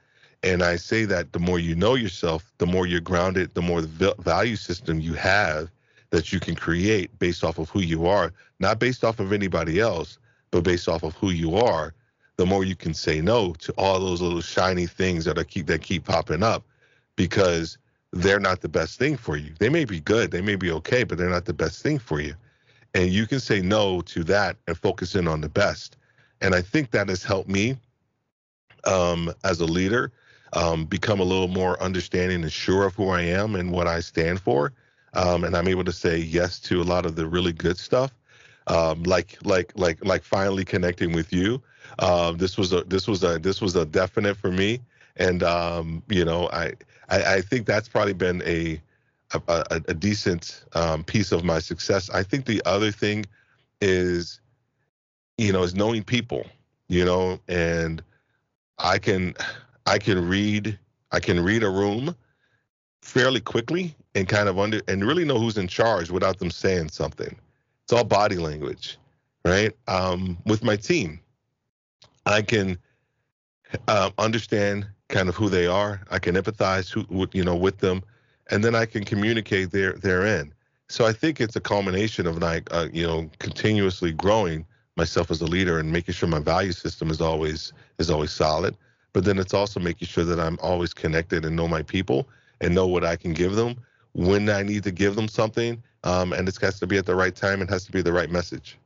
[0.43, 3.81] And I say that the more you know yourself, the more you're grounded, the more
[3.81, 5.69] the value system you have
[6.09, 9.79] that you can create based off of who you are, not based off of anybody
[9.79, 10.17] else,
[10.49, 11.93] but based off of who you are,
[12.41, 15.67] the more you can say no to all those little shiny things that are keep
[15.67, 16.63] that keep popping up
[17.15, 17.77] because
[18.13, 19.53] they're not the best thing for you.
[19.59, 22.19] They may be good, they may be okay, but they're not the best thing for
[22.19, 22.33] you.
[22.95, 25.97] And you can say no to that and focus in on the best.
[26.41, 27.77] And I think that has helped me
[28.85, 30.11] um, as a leader
[30.53, 33.99] um, become a little more understanding and sure of who I am and what I
[33.99, 34.73] stand for
[35.13, 38.11] um, and I'm able to say yes to a lot of the really good stuff.
[38.71, 41.61] Um, like like like like finally connecting with you.
[41.99, 44.79] Uh, this was a this was a this was a definite for me,
[45.17, 46.73] and um, you know I,
[47.09, 48.81] I, I think that's probably been a
[49.33, 52.09] a, a, a decent um, piece of my success.
[52.09, 53.25] I think the other thing
[53.81, 54.39] is,
[55.37, 56.45] you know, is knowing people.
[56.87, 58.01] You know, and
[58.77, 59.35] I can
[59.85, 60.79] I can read
[61.11, 62.15] I can read a room
[63.01, 66.89] fairly quickly and kind of under and really know who's in charge without them saying
[66.89, 67.35] something.
[67.91, 68.97] It's all body language,
[69.43, 69.73] right?
[69.89, 71.19] Um, with my team,
[72.25, 72.77] I can
[73.89, 75.99] uh, understand kind of who they are.
[76.09, 78.01] I can empathize who, with, you know, with them,
[78.49, 80.53] and then I can communicate their therein.
[80.87, 85.41] So I think it's a culmination of like, uh, you know, continuously growing myself as
[85.41, 88.77] a leader and making sure my value system is always is always solid.
[89.11, 92.29] But then it's also making sure that I'm always connected and know my people
[92.61, 93.75] and know what I can give them
[94.13, 95.83] when I need to give them something.
[96.03, 98.13] Um, and it has to be at the right time and has to be the
[98.13, 98.77] right message.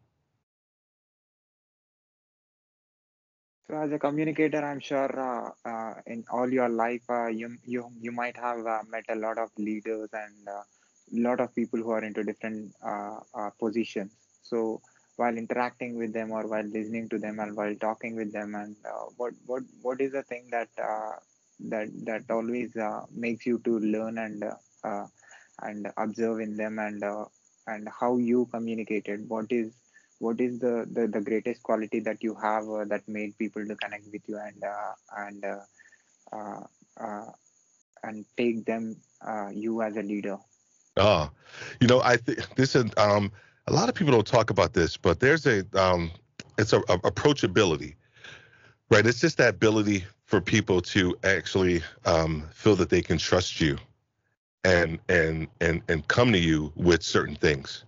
[3.68, 7.90] So as a communicator, I'm sure uh, uh, in all your life, uh, you you
[8.00, 10.64] you might have uh, met a lot of leaders and a uh,
[11.12, 14.12] lot of people who are into different uh, positions.
[14.44, 14.82] So
[15.16, 18.76] while interacting with them, or while listening to them, and while talking with them, and
[19.18, 22.78] what what what is the thing that that that always
[23.16, 24.44] makes you to learn and
[25.62, 27.04] and observe in them, and
[27.68, 29.28] and how you communicated?
[29.28, 29.74] What is
[30.20, 33.76] what is the, the, the greatest quality that you have uh, that made people to
[33.76, 36.64] connect with you and uh, and uh, uh,
[37.00, 37.32] uh
[38.04, 38.96] and take them
[39.54, 40.38] you as a leader?
[40.98, 41.30] Oh
[41.82, 43.32] you know i think this is um
[43.68, 46.12] a lot of people don't talk about this but there's a um
[46.58, 47.96] it's a, a approachability
[48.90, 49.06] right?
[49.06, 53.78] It's just that ability for people to actually um, feel that they can trust you
[54.66, 57.86] and and and and come to you with certain things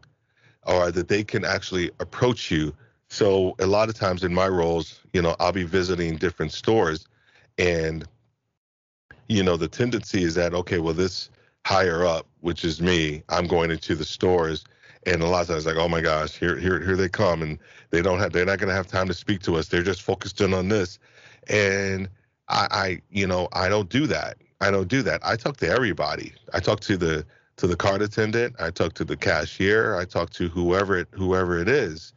[0.67, 2.73] or that they can actually approach you.
[3.09, 7.07] So a lot of times in my roles, you know, I'll be visiting different stores
[7.57, 8.05] and
[9.27, 11.31] you know, the tendency is that okay, well this
[11.65, 14.63] higher up, which is me, I'm going into the stores
[15.07, 17.57] and a lot of times like, oh my gosh, here here here they come and
[17.89, 19.67] they don't have they're not gonna have time to speak to us.
[19.67, 20.99] They're just focused in on this.
[21.49, 22.07] And
[22.49, 24.37] I, I you know, I don't do that.
[24.61, 25.21] I don't do that.
[25.23, 26.33] I talk to everybody.
[26.53, 27.25] I talk to the
[27.57, 28.55] to the card attendant.
[28.59, 29.95] I talk to the cashier.
[29.95, 32.13] I talk to whoever it whoever it is.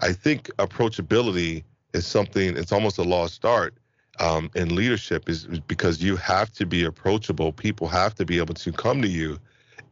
[0.00, 2.56] I think approachability is something.
[2.56, 3.74] It's almost a lost art
[4.20, 7.52] um, in leadership, is because you have to be approachable.
[7.52, 9.38] People have to be able to come to you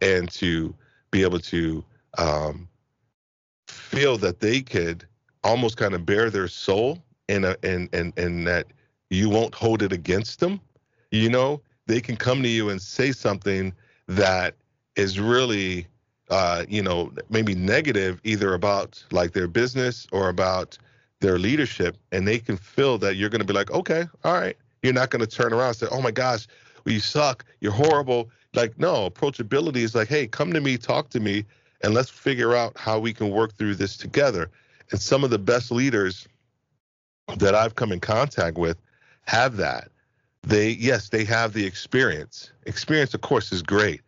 [0.01, 0.75] and to
[1.11, 1.85] be able to
[2.19, 2.69] um,
[3.67, 5.07] feel that they could
[5.45, 8.67] almost kind of bare their soul and and and and that
[9.11, 10.61] you won't hold it against them.
[11.11, 13.73] You know, they can come to you and say something
[14.07, 14.55] that
[14.97, 15.87] is really
[16.31, 20.79] uh, you know maybe negative either about like their business or about
[21.21, 24.57] their leadership and they can feel that you're going to be like okay all right.
[24.83, 26.47] You're not going to turn around and say oh my gosh
[26.85, 28.31] well, you suck you're horrible.
[28.55, 31.45] Like no approachability is like hey come to me talk to me
[31.83, 34.51] and let's figure out how we can work through this together.
[34.93, 36.29] And some of the best leaders
[37.37, 38.77] that i've come in contact with
[39.25, 39.89] have that
[40.43, 44.01] they yes they have the experience experience of course is great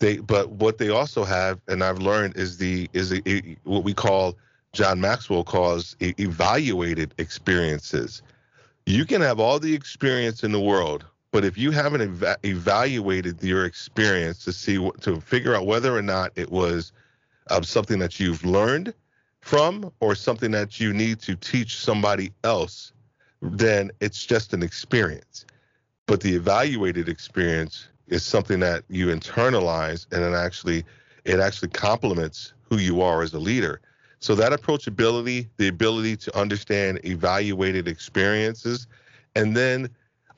[0.00, 3.94] they, but what they also have, and I've learned, is the is a, what we
[3.94, 4.36] call
[4.72, 8.22] John Maxwell calls evaluated experiences.
[8.86, 13.42] You can have all the experience in the world, but if you haven't eva- evaluated
[13.42, 16.92] your experience to see what, to figure out whether or not it was
[17.50, 18.94] uh, something that you've learned
[19.42, 22.92] from or something that you need to teach somebody else,
[23.42, 25.44] then it's just an experience.
[26.10, 30.82] But the evaluated experience is something that you internalize and it actually
[31.24, 33.80] it actually complements who you are as a leader.
[34.18, 38.88] So that approachability, the ability to understand evaluated experiences,
[39.36, 39.88] and then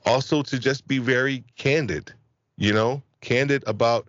[0.05, 2.13] also to just be very candid,
[2.55, 4.07] you know, candid about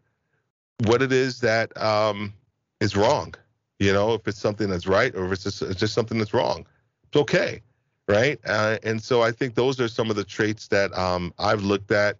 [0.84, 2.34] what it is that um,
[2.80, 3.34] is wrong.
[3.78, 6.34] You know, if it's something that's right or if it's just, it's just something that's
[6.34, 6.66] wrong,
[7.04, 7.62] it's okay,
[8.08, 8.38] right?
[8.46, 11.90] Uh, and so I think those are some of the traits that um, I've looked
[11.90, 12.16] at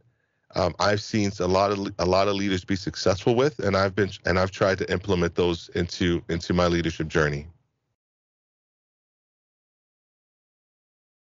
[0.57, 3.95] um, I've seen a lot of a lot of leaders be successful with, and I've
[3.95, 7.49] been and I've tried to implement those into into my leadership journey.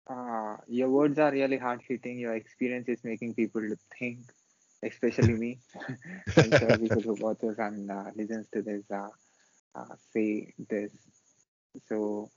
[0.08, 2.20] Uh, your words are really hard hitting.
[2.20, 3.62] Your experience is making people
[3.98, 4.20] think,
[4.84, 5.60] especially me.
[6.38, 9.08] I'm sure people who watches and uh, to this uh,
[9.76, 10.92] uh, say this.
[11.88, 12.30] So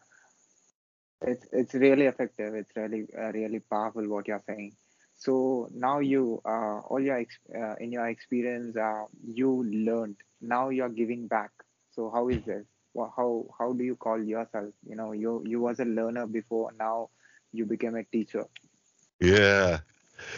[1.22, 2.54] it's it's really effective.
[2.54, 4.72] It's really uh, really powerful what you're saying.
[5.14, 7.20] So now you uh, all your
[7.54, 10.16] uh, in your experience uh, you learned.
[10.40, 11.50] Now you're giving back.
[11.90, 12.66] So how is this?
[12.94, 14.72] Well, how how do you call yourself?
[14.84, 16.72] You know you you was a learner before.
[16.78, 17.10] Now
[17.52, 18.44] you became a teacher.
[19.20, 19.78] Yeah.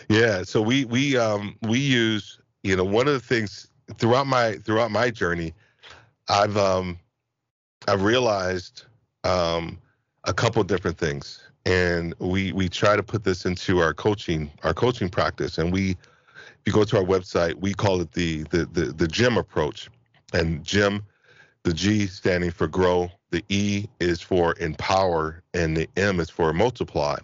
[0.09, 0.43] Yeah.
[0.43, 4.91] So we we um we use you know one of the things throughout my throughout
[4.91, 5.55] my journey
[6.29, 6.99] i've um
[7.89, 8.87] i've realized
[9.25, 9.79] um
[10.25, 11.41] a couple different things.
[11.67, 15.59] And we we try to put this into our coaching our coaching practice.
[15.59, 19.09] And we if you go to our website we call it the the the, the
[19.09, 19.91] GEM approach.
[20.33, 21.03] And GEM
[21.63, 26.53] the g standing for grow the e is for empower and the m is for
[26.53, 27.17] multiply.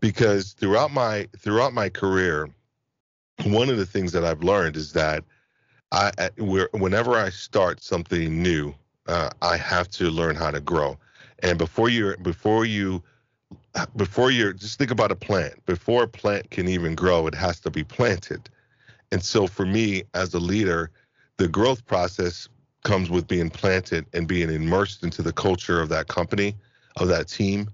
[0.00, 2.48] Because throughout my throughout my career
[3.44, 5.24] one of the things that i've learned is that
[5.92, 8.74] i whenever i start something new
[9.06, 10.98] uh, i have to learn how to grow
[11.42, 13.02] and before you before you
[13.96, 15.64] before you're just think about a plant.
[15.66, 18.48] Before a plant can even grow, it has to be planted.
[19.12, 20.90] And so for me as a leader,
[21.36, 22.48] the growth process
[22.84, 26.54] comes with being planted and being immersed into the culture of that company,
[26.96, 27.68] of that team,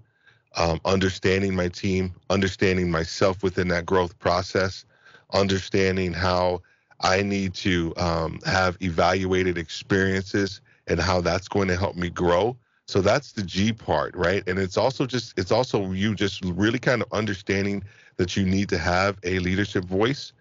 [0.55, 4.85] um, understanding my team, understanding myself within that growth process,
[5.33, 6.61] understanding how
[7.01, 12.57] I need to um, have evaluated experiences and how that's going to help me grow.
[12.87, 14.47] So that's the G part, right?
[14.47, 17.83] And it's also just it's also you just really kind of understanding
[18.15, 20.31] that you need to have a leadership voice.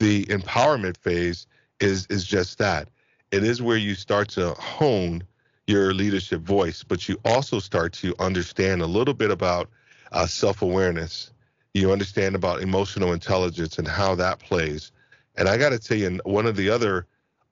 [0.00, 1.46] The empowerment phase
[1.80, 2.88] is is just that.
[3.30, 5.22] It is where you start to hone
[5.66, 9.70] your leadership voice, but you also start to understand a little bit about
[10.12, 11.32] uh, self-awareness.
[11.74, 14.92] You understand about emotional intelligence and how that plays.
[15.36, 17.06] And I got to tell you, one of the other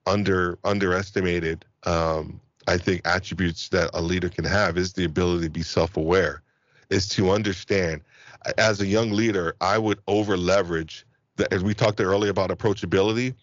[0.05, 5.49] under underestimated, um, I think, attributes that a leader can have is the ability to
[5.49, 6.41] be self-aware,
[6.89, 8.01] is to understand.
[8.57, 11.05] As a young leader, I would over leverage.
[11.51, 13.35] As we talked earlier about approachability,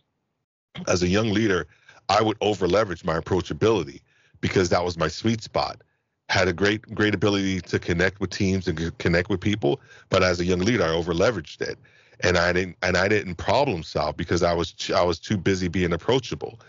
[0.86, 1.66] as a young leader,
[2.08, 4.00] I would over leverage my approachability
[4.40, 5.82] because that was my sweet spot.
[6.28, 10.38] Had a great great ability to connect with teams and connect with people, but as
[10.38, 11.78] a young leader, I over leveraged it,
[12.20, 15.66] and I didn't and I didn't problem solve because I was I was too busy
[15.66, 16.60] being approachable,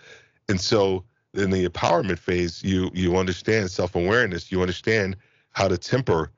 [0.50, 5.16] and so in the empowerment phase, you you understand self awareness, you understand
[5.52, 6.32] how to temper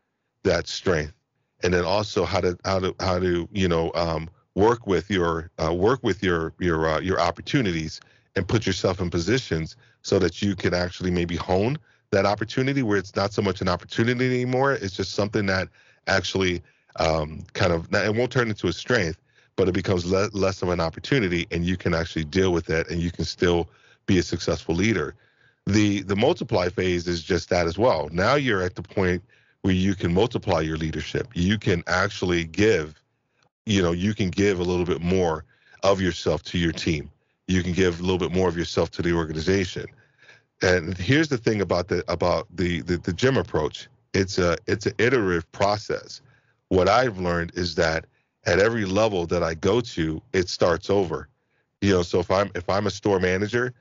[0.44, 1.14] that strength,
[1.64, 5.50] and then also how to how to how to you know um, work with your
[5.64, 8.00] uh, work with your your uh, your opportunities
[8.36, 11.78] and put yourself in positions so that you can actually maybe hone
[12.12, 14.74] that opportunity where it's not so much an opportunity anymore.
[14.74, 15.70] It's just something that
[16.08, 16.62] actually
[16.98, 19.20] um, kind of it won't turn into a strength,
[19.56, 22.90] but it becomes le- less of an opportunity, and you can actually deal with it,
[22.90, 23.70] and you can still
[24.06, 25.16] be a successful leader.
[25.66, 28.10] The the multiply phase is just that as well.
[28.12, 29.24] Now you're at the point
[29.62, 31.28] where you can multiply your leadership.
[31.34, 33.02] You can actually give,
[33.66, 35.46] you know, you can give a little bit more
[35.84, 37.10] of yourself to your team
[37.48, 39.86] you can give a little bit more of yourself to the organization.
[40.62, 43.88] And here's the thing about the about the the, the GEM approach.
[44.14, 46.22] It's a it's an iterative process.
[46.70, 48.06] What I've learned is that
[48.46, 51.28] at every level that I go to, it starts over.
[51.82, 53.74] You know, so if I'm if I'm a store manager,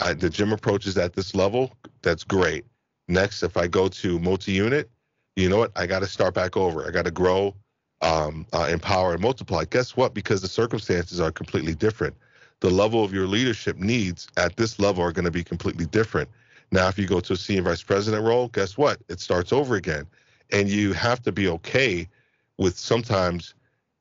[0.00, 1.72] I, the GEM approach is at this level.
[2.02, 2.64] That's great.
[3.08, 4.90] Next, if I go to multi-unit,
[5.36, 5.72] you know what?
[5.76, 6.86] I got to start back over.
[6.86, 7.54] I got to grow,
[8.00, 9.64] um, uh, empower, and multiply.
[9.64, 10.14] Guess what?
[10.14, 12.16] Because the circumstances are completely different
[12.64, 16.30] the level of your leadership needs at this level are going to be completely different.
[16.72, 19.02] Now, if you go to a senior vice president role, guess what?
[19.10, 20.06] It starts over again.
[20.50, 22.08] And you have to be okay
[22.56, 23.54] with sometimes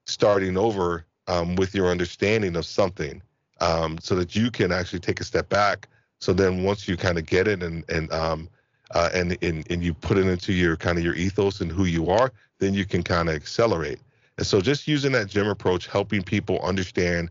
[0.05, 3.21] starting over um, with your understanding of something
[3.63, 5.87] um, so that you can actually take a step back.
[6.19, 8.49] So then once you kind of get it and, and, um,
[8.91, 11.85] uh, and, and, and you put it into your kind of your ethos and who
[11.85, 13.99] you are, then you can kind of accelerate.
[14.37, 17.29] And so just using that GEM approach, helping people understand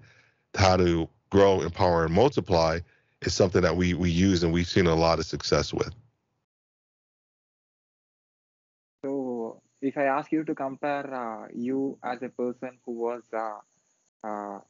[0.57, 2.78] how to grow, empower, and multiply
[3.20, 5.93] is something that we we use and we've seen a lot of success with.
[9.05, 13.59] So, if I ask you to compare uh, you as a person who was uh,
[14.26, 14.61] uh,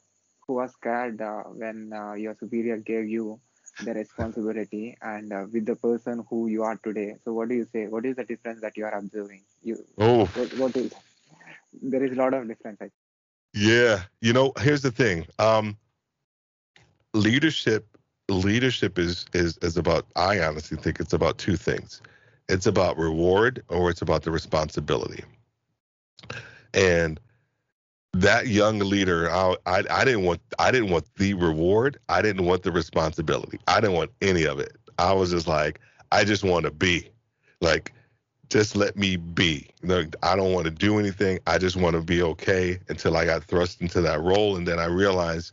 [0.47, 3.41] who was scared uh, when uh, your superior gave you
[3.81, 7.67] the responsibility, and uh, with the person who you are today, so what do you
[7.73, 7.87] say?
[7.87, 9.43] What is the difference that you are observing?
[9.63, 10.93] You oh, what, what is
[11.73, 12.79] there is a lot of difference.
[12.83, 12.91] I
[13.55, 15.27] yeah, you know, here's the thing.
[15.39, 15.77] Um,
[17.15, 17.87] leadership
[18.29, 22.03] leadership is is is about I honestly think it's about two things.
[22.49, 25.25] It's about reward or it's about the responsibility.
[26.75, 27.21] And
[28.15, 31.99] that young leader, I, I, I didn't want I didn't want the reward.
[32.09, 33.59] I didn't want the responsibility.
[33.67, 34.77] I didn't want any of it.
[34.99, 37.09] I was just like, I just want to be.
[37.61, 37.93] Like,
[38.51, 39.69] just let me be.
[39.83, 41.39] Know, I don't want to do anything.
[41.47, 44.57] I just want to be okay until I got thrust into that role.
[44.57, 45.53] And then I realized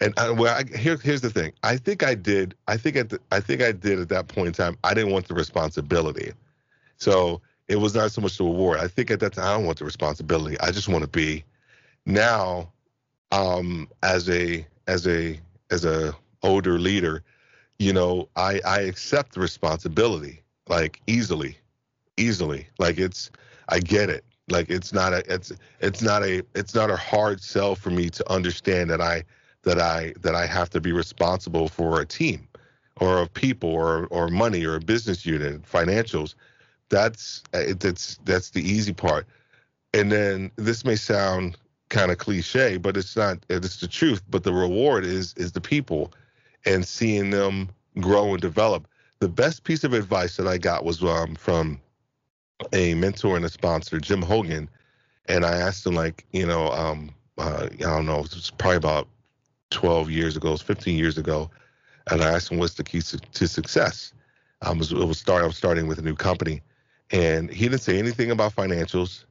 [0.00, 1.52] and I, well, I, here, here's the thing.
[1.62, 2.54] I think I did.
[2.68, 4.76] I think at the, I think I did at that point in time.
[4.84, 6.32] I didn't want the responsibility,
[6.98, 8.78] so it was not so much the reward.
[8.78, 10.58] I think at that time I don't want the responsibility.
[10.60, 11.44] I just want to be.
[12.06, 12.72] Now,
[13.32, 15.40] um, as a as a
[15.70, 17.22] as a older leader,
[17.78, 21.56] you know, I I accept the responsibility like easily,
[22.16, 22.66] easily.
[22.78, 23.30] Like it's
[23.68, 24.24] I get it.
[24.48, 28.10] Like it's not a it's it's not a it's not a hard sell for me
[28.10, 29.24] to understand that I
[29.62, 32.46] that I that I have to be responsible for a team
[33.00, 36.34] or of people or or money or a business unit, financials.
[36.90, 39.26] That's that's that's the easy part.
[39.94, 41.56] And then this may sound
[41.94, 43.38] kind of cliche, but it's not.
[43.48, 44.22] It's the truth.
[44.28, 46.12] But the reward is is the people,
[46.66, 47.70] and seeing them
[48.00, 48.88] grow and develop.
[49.20, 51.80] The best piece of advice that I got was um, from
[52.72, 54.68] a mentor and a sponsor, Jim Hogan,
[55.26, 58.76] and I asked him like, you know, um, uh, I don't know, it was probably
[58.76, 59.08] about
[59.70, 61.50] 12 years ago, 15 years ago,
[62.10, 64.12] and I asked him what's the key to, to success.
[64.62, 66.60] I was, it was start, I was starting with a new company,
[67.10, 69.24] And he didn't say anything about financials.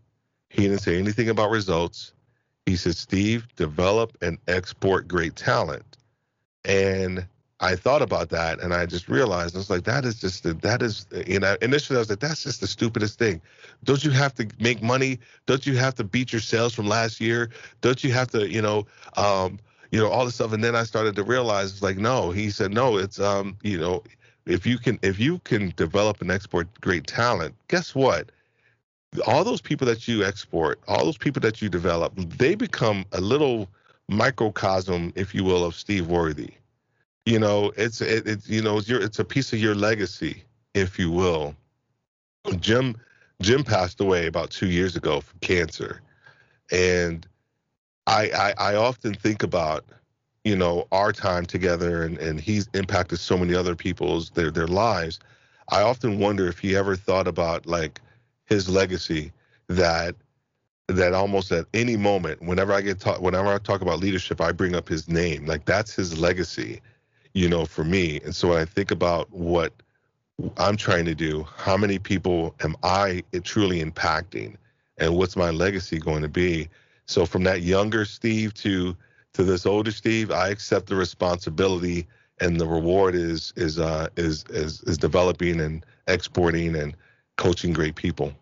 [0.49, 2.13] He didn't say anything about results.
[2.65, 5.97] He said, Steve, develop and export great talent.
[6.65, 7.27] And
[7.59, 10.53] I thought about that and I just realized I was like, that is just the,
[10.55, 13.41] that is you know initially I was like, that's just the stupidest thing.
[13.85, 15.19] Don't you have to make money?
[15.45, 17.49] Don't you have to beat your sales from last year?
[17.81, 18.85] Don't you have to you know
[19.15, 19.59] um,
[19.91, 20.51] you know all this stuff?
[20.51, 22.31] And then I started to realize it's like no.
[22.31, 22.97] He said no.
[22.97, 24.03] It's um you know
[24.45, 28.29] if you can if you can develop and export great talent, guess what?
[29.27, 33.21] All those people that you export, all those people that you develop, they become a
[33.21, 33.69] little
[34.09, 36.51] microcosm, if you will, of Steve Worthy.
[37.25, 40.43] You know it's it, it's you know it's your it's a piece of your legacy
[40.73, 41.55] if you will.
[42.59, 42.97] Jim
[43.41, 46.01] jim passed away about two years ago from cancer.
[46.71, 47.25] And
[48.07, 49.85] I, I i often think about
[50.43, 54.67] you know our time together and and he's impacted so many other people's their their
[54.67, 55.19] lives.
[55.69, 58.01] I often wonder if he ever thought about like
[58.53, 59.31] his legacy
[59.67, 60.15] that
[60.87, 64.51] that almost at any moment whenever i get talk whenever i talk about leadership i
[64.51, 66.81] bring up his name like that's his legacy
[67.33, 68.19] you know, for me.
[68.23, 69.73] And so when I think about what
[70.57, 74.55] I'm trying to do, how many people am I truly impacting,
[74.97, 76.69] and what's my legacy going to be?
[77.05, 78.95] So from that younger Steve to
[79.33, 82.07] to this older Steve, I accept the responsibility,
[82.39, 86.95] and the reward is is uh, is is is developing and exporting and
[87.37, 88.33] coaching great people.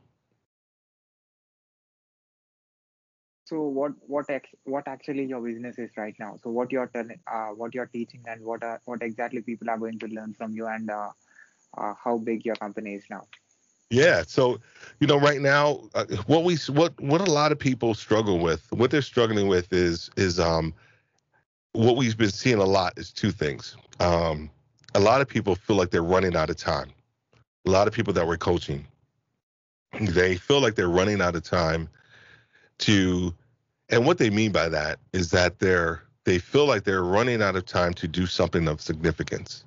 [3.52, 6.38] So what what ex- what actually your business is right now.
[6.42, 9.78] So what you're telling uh, what you're teaching and what are what exactly people are
[9.78, 11.10] going to learn from you and uh,
[11.78, 13.28] uh, how big your company is now.
[13.90, 14.24] Yeah.
[14.26, 14.62] So
[15.02, 18.66] you know right now uh, what we what what a lot of people struggle with
[18.72, 20.74] what they're struggling with is is um
[21.74, 23.76] what we've been seeing a lot is two things.
[24.00, 24.50] Um
[24.96, 26.92] a lot of people feel like they're running out of time.
[27.66, 28.88] A lot of people that we're coaching
[30.00, 31.90] they feel like they're running out of time
[32.78, 33.34] to
[33.92, 37.56] and what they mean by that is that they're they feel like they're running out
[37.56, 39.66] of time to do something of significance.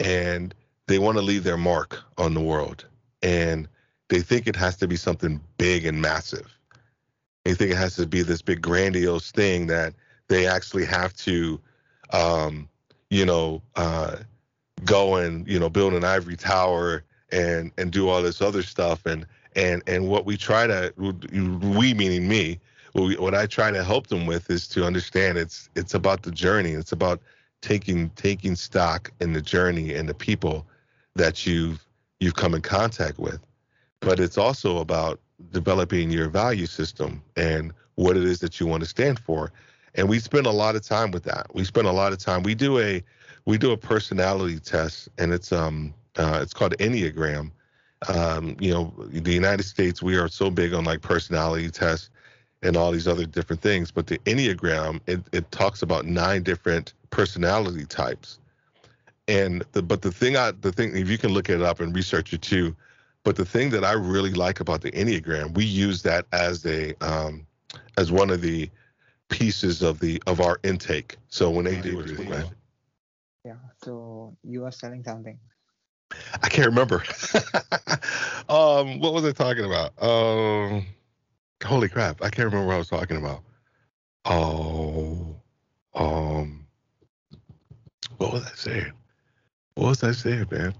[0.00, 0.54] And
[0.86, 2.84] they want to leave their mark on the world.
[3.22, 3.66] And
[4.10, 6.46] they think it has to be something big and massive.
[7.44, 9.94] They think it has to be this big grandiose thing that
[10.28, 11.58] they actually have to
[12.12, 12.68] um,
[13.10, 14.16] you know, uh,
[14.84, 19.04] go and, you know, build an ivory tower and and do all this other stuff
[19.06, 22.60] and and and what we try to we meaning me
[22.96, 26.72] what I try to help them with is to understand it's it's about the journey.
[26.72, 27.20] It's about
[27.60, 30.66] taking taking stock in the journey and the people
[31.14, 31.84] that you've
[32.20, 33.40] you've come in contact with.
[34.00, 35.20] But it's also about
[35.50, 39.52] developing your value system and what it is that you want to stand for.
[39.94, 41.46] And we spend a lot of time with that.
[41.54, 42.42] We spend a lot of time.
[42.42, 43.02] We do a
[43.44, 47.50] we do a personality test, and it's um uh, it's called Enneagram.
[48.08, 52.10] Um, you know, the United States, we are so big on like personality tests
[52.62, 53.90] and all these other different things.
[53.90, 58.38] But the Enneagram, it, it talks about nine different personality types.
[59.28, 61.94] And the, but the thing I the thing if you can look it up and
[61.94, 62.76] research it too,
[63.24, 66.94] but the thing that I really like about the Enneagram, we use that as a
[67.00, 67.44] um,
[67.98, 68.70] as one of the
[69.28, 71.16] pieces of the of our intake.
[71.28, 72.46] So when they do it,
[73.44, 73.54] yeah.
[73.82, 75.38] So you are selling something.
[76.42, 77.02] I can't remember.
[78.48, 80.00] um, what was I talking about?
[80.00, 80.86] Um,
[81.64, 83.42] holy crap, I can't remember what I was talking about.
[84.24, 85.36] Oh,
[85.94, 86.66] um,
[88.18, 88.92] what was I saying?
[89.74, 90.74] What was I saying, man?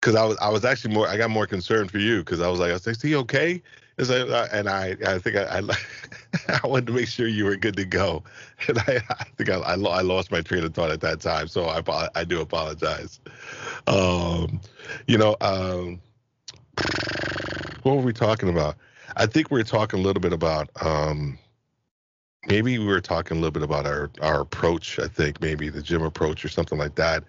[0.00, 2.48] Because I was I was actually more I got more concerned for you because I
[2.48, 3.62] was like I was like, is he okay?
[3.98, 5.62] Uh, and I I think I I,
[6.62, 8.22] I, wanted to make sure you were good to go,
[8.68, 11.66] and I, I think I, I lost my train of thought at that time, so
[11.66, 13.20] I I do apologize.
[13.86, 14.60] Um,
[15.06, 16.00] you know, um,
[17.82, 18.76] what were we talking about?
[19.16, 21.38] I think we are talking a little bit about um,
[22.46, 24.98] maybe we were talking a little bit about our our approach.
[24.98, 27.24] I think maybe the GEM approach or something like that,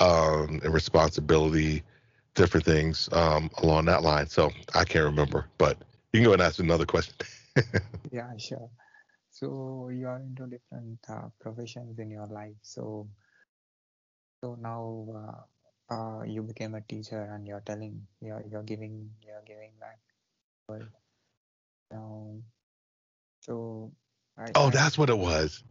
[0.00, 1.82] um, and responsibility,
[2.34, 4.26] different things um, along that line.
[4.26, 5.78] So I can't remember, but
[6.12, 7.14] you can go and ask another question.
[8.10, 8.70] yeah, sure.
[9.30, 12.56] So you are into different uh, professions in your life.
[12.62, 13.08] So
[14.42, 15.06] so now
[15.90, 19.98] uh, uh, you became a teacher and you're telling you're you're giving you're giving back
[23.40, 23.92] so.
[24.38, 25.62] I, oh, I, that's what it was.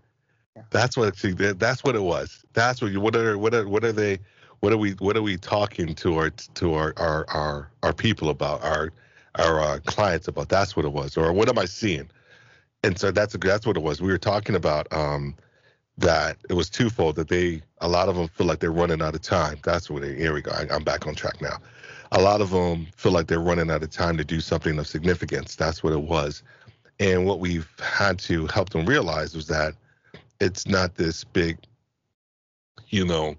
[0.56, 0.64] Yeah.
[0.70, 2.44] That's what see, that's what it was.
[2.54, 3.00] That's what you.
[3.00, 4.20] What are what are what are they?
[4.60, 8.30] What are we what are we talking to our to our our our, our people
[8.30, 8.92] about our
[9.36, 10.50] our uh, clients about?
[10.50, 11.18] That's what it was.
[11.18, 12.10] Or what am I seeing?
[12.84, 14.02] And so that's that's what it was.
[14.02, 15.36] We were talking about um,
[15.98, 19.16] that it was twofold that they a lot of them feel like they're running out
[19.16, 19.60] of time.
[19.64, 20.16] That's what they.
[20.16, 20.52] Here we go.
[20.52, 21.58] I, am back on track now.
[22.12, 24.88] A lot of them feel like they're running out of time to do something of
[24.88, 25.56] significance.
[25.56, 26.44] That's what it was.
[27.00, 29.74] And what we've had to help them realize was that
[30.40, 31.58] it's not this big,
[32.90, 33.36] you know,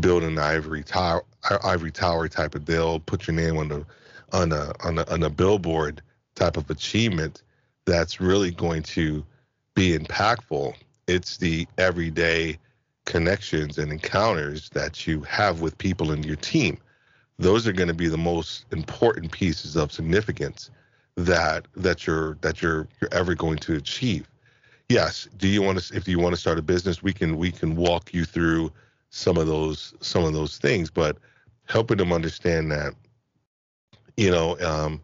[0.00, 1.22] build an ivory tower,
[1.64, 3.86] ivory tower type of deal, put your name on the
[4.32, 6.02] on a on a on a billboard
[6.34, 7.42] type of achievement
[7.84, 9.24] that's really going to
[9.74, 10.74] be impactful.
[11.06, 12.58] It's the everyday
[13.04, 16.78] connections and encounters that you have with people in your team.
[17.38, 20.70] Those are going to be the most important pieces of significance
[21.16, 24.28] that that you're that you're you're ever going to achieve.
[24.88, 27.50] Yes, do you want to if you want to start a business, we can we
[27.50, 28.72] can walk you through
[29.10, 31.18] some of those some of those things, but
[31.66, 32.94] helping them understand that
[34.16, 35.00] you know um,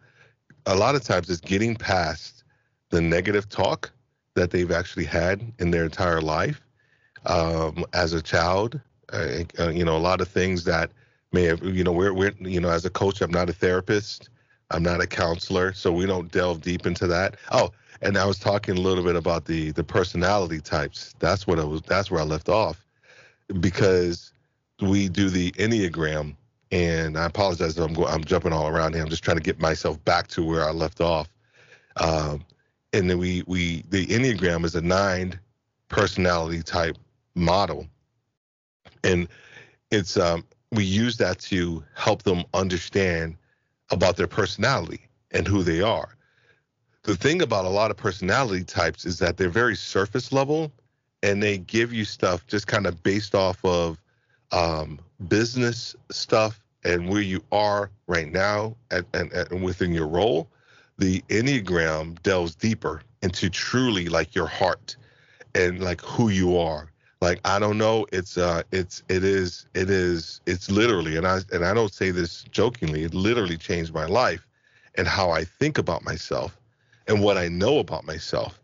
[0.66, 2.44] a lot of times it's getting past
[2.90, 3.90] the negative talk
[4.34, 6.62] that they've actually had in their entire life
[7.26, 8.80] um, as a child.
[9.12, 10.90] Uh, uh, you know, a lot of things that
[11.32, 14.28] may you know, we're, we're, you know, as a coach, I'm not a therapist,
[14.70, 17.36] I'm not a counselor, so we don't delve deep into that.
[17.50, 17.70] Oh,
[18.00, 21.14] and I was talking a little bit about the the personality types.
[21.18, 21.82] That's what I was.
[21.82, 22.84] That's where I left off,
[23.60, 24.32] because
[24.80, 26.34] we do the enneagram,
[26.72, 29.02] and I apologize I'm going, I'm jumping all around here.
[29.02, 31.28] I'm just trying to get myself back to where I left off.
[31.98, 32.44] Um,
[32.92, 35.38] and then we we the enneagram is a nine
[35.88, 36.96] personality type
[37.34, 37.86] model,
[39.04, 39.28] and
[39.90, 43.36] it's um, we use that to help them understand
[43.90, 46.16] about their personality and who they are.
[47.02, 50.72] The thing about a lot of personality types is that they're very surface level
[51.22, 54.00] and they give you stuff just kind of based off of
[54.50, 54.98] um,
[55.28, 60.48] business stuff and where you are right now and, and, and within your role.
[60.98, 64.96] The Enneagram delves deeper into truly like your heart
[65.54, 66.91] and like who you are
[67.22, 68.04] like i don't know.
[68.12, 72.10] It's uh it's it is it is it's literally and i and i don't say
[72.10, 74.46] this jokingly it literally changed my life
[74.96, 76.58] and how i think about myself
[77.06, 78.60] and what i know about myself.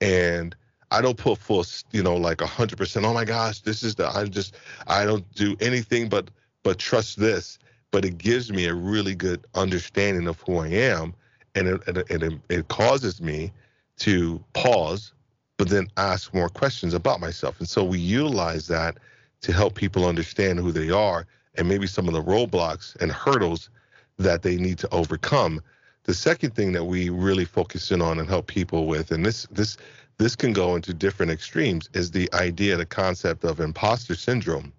[0.00, 0.54] And
[0.92, 3.96] i don't put full you know like a hundred percent oh my gosh this is
[3.96, 4.54] the i'm just
[4.86, 6.30] i don't do anything but
[6.62, 7.58] but trust this.
[7.92, 11.12] But it gives me a really good understanding of who i am
[11.56, 13.52] and it, and it, it causes me
[13.98, 15.12] to pause
[15.56, 17.58] but then ask more questions about myself.
[17.58, 18.98] And so we utilize that
[19.42, 21.26] to help people understand who they are
[21.56, 23.70] and maybe some of the roadblocks and hurdles
[24.18, 25.62] that they need to overcome.
[26.04, 29.46] The second thing that we really focus in on and help people with, and this
[29.50, 29.76] this
[30.18, 34.72] this can go into different extremes, is the idea, the concept of imposter syndrome.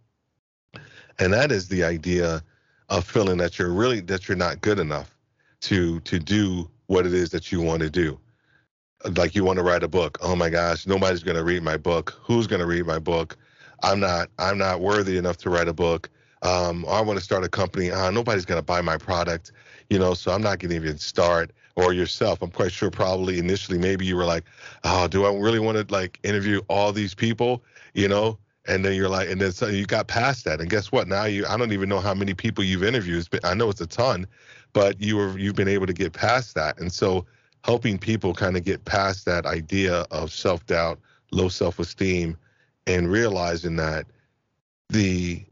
[1.20, 2.42] And that is the idea
[2.90, 5.16] of feeling that you're really that you're not good enough
[5.62, 8.18] to to do what it is that you want to do
[9.06, 10.18] like you want to write a book.
[10.22, 12.20] Oh my gosh nobody's going to read my book.
[12.22, 13.38] Who's going to read my book?
[13.84, 16.10] I'm not i'm not worthy enough to write a book.
[16.42, 17.92] Um, i want to start a company.
[17.92, 19.52] Uh, nobody's going to buy my product
[19.90, 21.52] you know so i'm not going to even start.
[21.76, 24.46] Or yourself i'm quite sure probably initially maybe you were like
[24.84, 27.64] oh do i really want to like interview all these people?
[27.94, 28.40] You know?
[28.70, 30.60] And then you're like and then so you got past that.
[30.60, 31.08] And guess what?
[31.08, 33.28] Now you i don't even know how many people you've interviewed.
[33.30, 34.26] But i know it's a ton
[34.74, 36.80] but you were you've been able to get past that.
[36.80, 37.26] And so
[37.68, 41.00] helping people kind of get past that idea of self doubt,
[41.32, 42.38] low self esteem,
[42.88, 44.06] and realizing that
[44.90, 45.44] the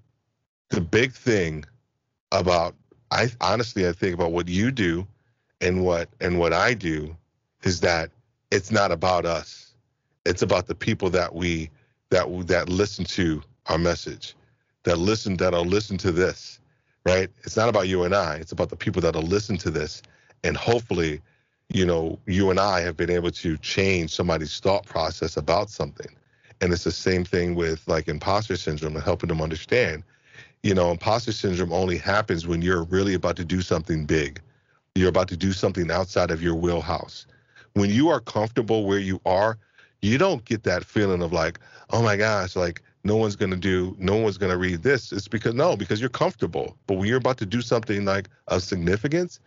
[0.70, 1.66] the big thing
[2.32, 2.74] about
[3.12, 5.06] I honestly I think about what you do
[5.62, 7.16] and what and what I do
[7.64, 8.10] is that
[8.50, 9.74] it's not about us.
[10.26, 11.70] It's about the people that we
[12.12, 14.36] that that listen to our message,
[14.84, 16.62] that listen that'll listen to this,
[17.06, 17.30] right?
[17.44, 18.36] It's not about you and I.
[18.36, 20.02] It's about the people that'll listen to this,
[20.46, 21.22] and hopefully
[21.70, 26.16] you know, you and I have been able to change somebody's thought process about something.
[26.62, 30.04] And it's the same thing with like imposter syndrome and helping them understand.
[30.64, 34.42] You know, imposter syndrome only happens when you're really about to do something big.
[34.96, 37.28] You're about to do something outside of your wheelhouse.
[37.74, 39.58] When you are comfortable where you are,
[40.02, 41.60] you don't get that feeling of like,
[41.92, 45.12] oh my gosh, like no one's going to do, no one's going to read this.
[45.12, 46.78] It's because, no, because you're comfortable.
[46.88, 49.40] But when you're about to do something like of significance,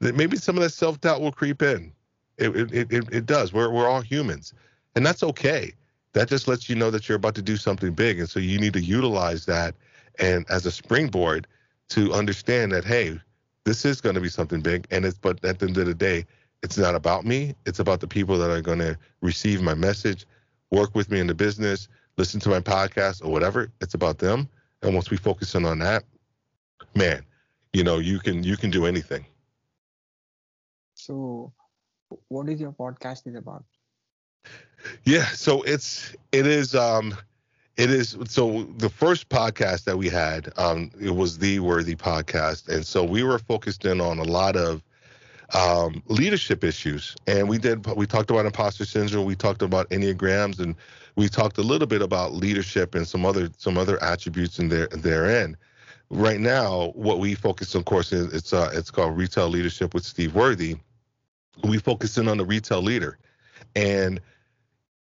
[0.00, 1.92] maybe some of that self doubt will creep in.
[2.38, 3.52] It, it, it, it does.
[3.52, 4.52] We're, we're all humans,
[4.94, 5.72] and that's okay.
[6.12, 8.18] That just lets you know that you're about to do something big.
[8.18, 9.74] And so you need to utilize that
[10.18, 11.46] and as a springboard
[11.90, 13.20] to understand that, hey,
[13.64, 14.86] this is going to be something big.
[14.90, 16.24] And it's, but at the end of the day,
[16.62, 17.54] it's not about me.
[17.66, 20.26] It's about the people that are going to receive my message,
[20.70, 23.70] work with me in the business, listen to my podcast or whatever.
[23.80, 24.48] It's about them.
[24.82, 26.04] And once we focus in on that,
[26.94, 27.24] man,
[27.72, 29.26] you know, you can, you can do anything.
[30.96, 31.54] So,
[32.28, 33.66] what is your podcast is about?
[35.04, 37.14] Yeah, so it's it is um
[37.76, 42.68] It is so the first podcast that we had, um, it was the Worthy podcast,
[42.68, 44.82] and so we were focused in on a lot of
[45.54, 50.58] um, leadership issues, and we did we talked about imposter syndrome, we talked about enneagrams,
[50.60, 50.76] and
[51.16, 54.88] we talked a little bit about leadership and some other some other attributes in there
[54.88, 55.56] therein.
[56.10, 60.04] Right now, what we focus, of course, is it's uh, it's called Retail Leadership with
[60.04, 60.76] Steve Worthy.
[61.64, 63.18] We focus in on the retail leader,
[63.74, 64.20] and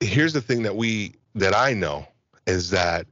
[0.00, 2.06] here's the thing that we that I know
[2.46, 3.06] is that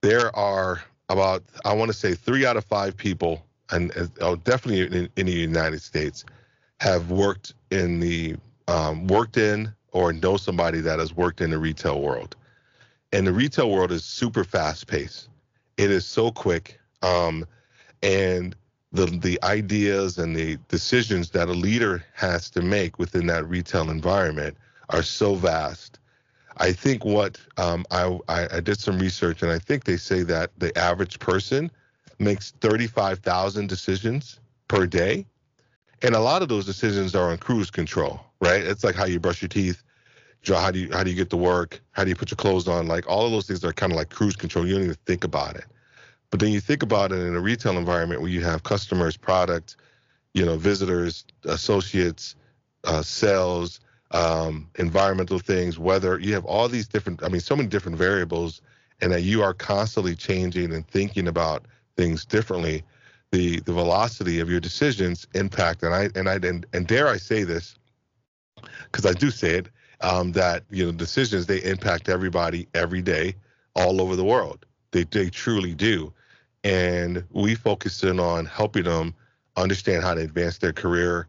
[0.00, 4.98] there are about I want to say three out of five people, and oh, definitely
[4.98, 6.24] in, in, the United States,
[6.80, 8.36] have worked in the
[8.68, 12.36] um, worked in or know somebody that has worked in the retail world,
[13.12, 15.28] and the retail world is super fast paced.
[15.76, 17.46] It is so quick, um,
[18.02, 18.56] and
[18.92, 23.90] the the ideas and the decisions that a leader has to make within that retail
[23.90, 24.56] environment
[24.90, 25.98] are so vast
[26.56, 30.50] I think what um, I, I, did some research, and I think they say that
[30.58, 31.70] the average person
[32.18, 34.38] makes 35,000 decisions
[34.68, 35.26] per day,
[36.02, 38.62] and a lot of those decisions are on cruise control, right?
[38.62, 39.82] It's like how you brush your teeth,
[40.46, 42.68] how do you how do you get to work, how do you put your clothes
[42.68, 44.66] on, like all of those things are kind of like cruise control.
[44.66, 45.64] You don't even think about it,
[46.32, 49.76] but then you think about it in a retail environment where you have customers, product,
[50.32, 52.34] you know, visitors, associates,
[52.84, 53.78] uh, sales
[54.12, 56.18] um, environmental things, weather.
[56.18, 58.60] You have all these different, I mean, so many different variables,
[59.00, 61.66] and that you are constantly changing and thinking about
[61.96, 62.82] things differently.
[63.30, 67.16] The the velocity of your decisions impact, and I and I and, and dare I
[67.16, 67.76] say this,
[68.84, 69.68] because I do say it,
[70.02, 73.34] um, that you know decisions they impact everybody every day,
[73.74, 74.66] all over the world.
[74.90, 76.12] They they truly do,
[76.64, 79.14] and we focus in on helping them
[79.56, 81.28] understand how to advance their career,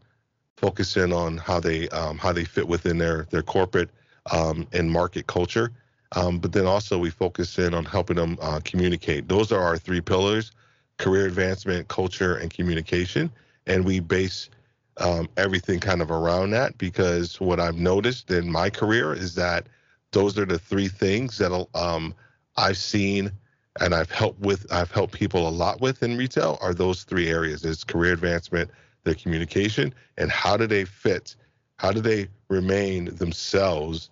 [0.56, 3.90] focus in on how they um, how they fit within their their corporate
[4.32, 5.72] um, and market culture.
[6.16, 9.28] Um, but then also we focus in on helping them uh, communicate.
[9.28, 10.52] Those are our three pillars:
[10.98, 13.30] career advancement, culture, and communication.
[13.66, 14.50] And we base
[14.98, 19.66] um, everything kind of around that because what I've noticed in my career is that
[20.12, 22.14] those are the three things that um,
[22.56, 23.32] I've seen
[23.80, 24.70] and I've helped with.
[24.72, 26.58] I've helped people a lot with in retail.
[26.60, 28.70] Are those three areas: is career advancement,
[29.04, 31.36] their communication, and how do they fit?
[31.76, 34.10] How do they remain themselves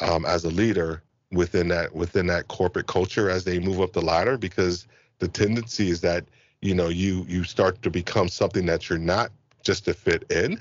[0.00, 4.02] um, as a leader within that within that corporate culture as they move up the
[4.02, 4.38] ladder?
[4.38, 4.86] Because
[5.18, 6.24] the tendency is that
[6.62, 9.30] you know you you start to become something that you're not
[9.62, 10.60] just to fit in,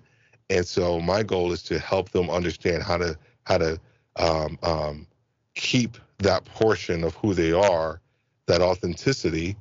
[0.50, 3.80] and so my goal is to help them understand how to how to
[4.18, 5.08] um, um,
[5.56, 8.00] keep that portion of who they are,
[8.48, 9.58] that authenticity,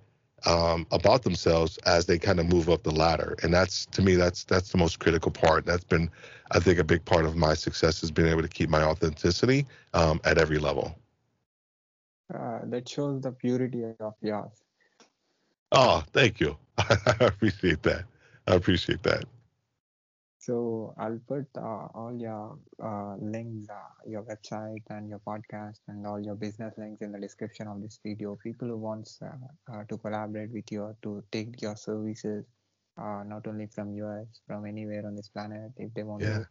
[0.46, 3.36] um, about themselves as they kind of move up the ladder.
[3.42, 5.64] And that's to me, that's that's the most critical part.
[5.64, 6.10] That's been,
[6.50, 9.66] I think, a big part of my success has been able to keep my authenticity
[9.94, 10.96] um, at every level.
[12.34, 14.64] Uh, that shows the purity of yours.
[15.72, 16.56] Oh, thank you.
[16.78, 18.04] I appreciate that.
[18.46, 19.24] I appreciate that.
[20.42, 26.04] So I'll put uh, all your uh, links, uh, your website and your podcast and
[26.04, 28.36] all your business links in the description of this video.
[28.42, 29.28] People who wants uh,
[29.72, 32.44] uh, to collaborate with you or to take your services,
[32.98, 36.42] uh, not only from US, from anywhere on this planet, if they want yeah.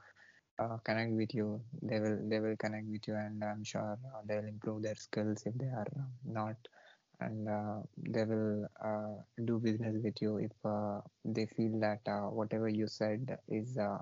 [0.59, 4.45] to connect with you, they will they will connect with you, and I'm sure they'll
[4.45, 5.91] improve their skills if they are
[6.23, 6.55] not
[7.21, 9.15] and uh, they will uh,
[9.45, 13.99] do business with you if uh, they feel that uh, whatever you said is uh,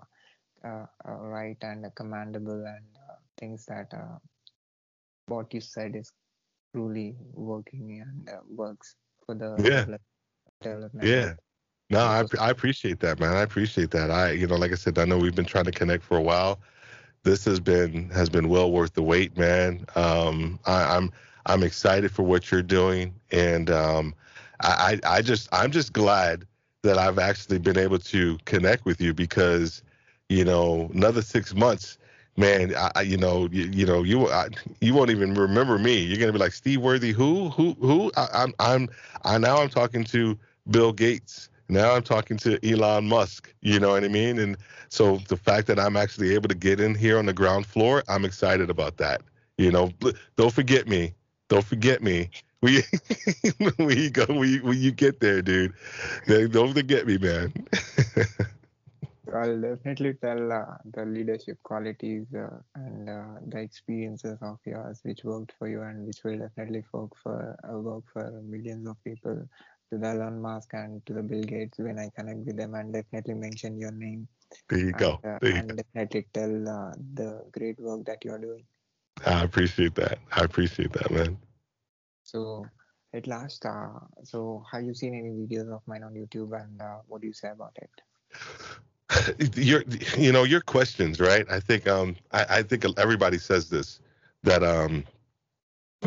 [0.65, 2.85] uh, right and commendable and
[3.37, 3.93] things that
[5.27, 6.11] what you said is
[6.73, 8.95] truly working and works
[9.25, 9.85] for the yeah
[10.61, 11.17] development.
[11.17, 11.33] Yeah.
[11.89, 13.35] No, I, I appreciate that, man.
[13.35, 14.11] I appreciate that.
[14.11, 16.21] I, you know, like I said, I know we've been trying to connect for a
[16.21, 16.59] while.
[17.23, 19.85] This has been has been well worth the wait, man.
[19.95, 21.11] Um, I, I'm
[21.45, 24.13] I'm excited for what you're doing, and um,
[24.61, 26.45] I, I just I'm just glad
[26.83, 29.83] that I've actually been able to connect with you because
[30.29, 31.97] you know another six months
[32.39, 34.47] man, I, you know, you, you know, you I,
[34.79, 35.97] you won't even remember me.
[35.99, 38.11] You're gonna be like Steve Worthy, who, who, who?
[38.15, 38.89] I, I'm, I'm,
[39.23, 41.49] I now I'm talking to Bill Gates.
[41.67, 43.53] Now I'm talking to Elon Musk.
[43.61, 44.39] You know what I mean?
[44.39, 47.67] And so the fact that I'm actually able to get in here on the ground
[47.67, 49.21] floor, I'm excited about that.
[49.57, 49.91] You know,
[50.37, 51.13] don't forget me.
[51.49, 52.29] Don't forget me.
[52.61, 52.83] We
[53.77, 55.73] when you go you, when you get there, dude.
[56.27, 57.53] Don't forget me, man.
[59.33, 65.23] I'll definitely tell uh, the leadership qualities uh, and uh, the experiences of yours which
[65.23, 69.47] worked for you and which will definitely work for uh, work for millions of people
[69.91, 72.93] to the Elon Musk and to the Bill Gates when I connect with them and
[72.93, 74.27] definitely mention your name.
[74.67, 75.19] There you and, go.
[75.23, 75.75] Uh, there you and go.
[75.75, 78.65] definitely tell uh, the great work that you're doing.
[79.25, 80.19] I appreciate that.
[80.31, 81.37] I appreciate that, man.
[82.23, 82.65] So
[83.13, 86.99] at last, uh, so have you seen any videos of mine on YouTube, and uh,
[87.07, 87.89] what do you say about it?
[89.55, 89.83] your,
[90.17, 91.45] you know, your questions, right?
[91.49, 93.99] I think, um, I, I think everybody says this
[94.43, 95.03] that, um,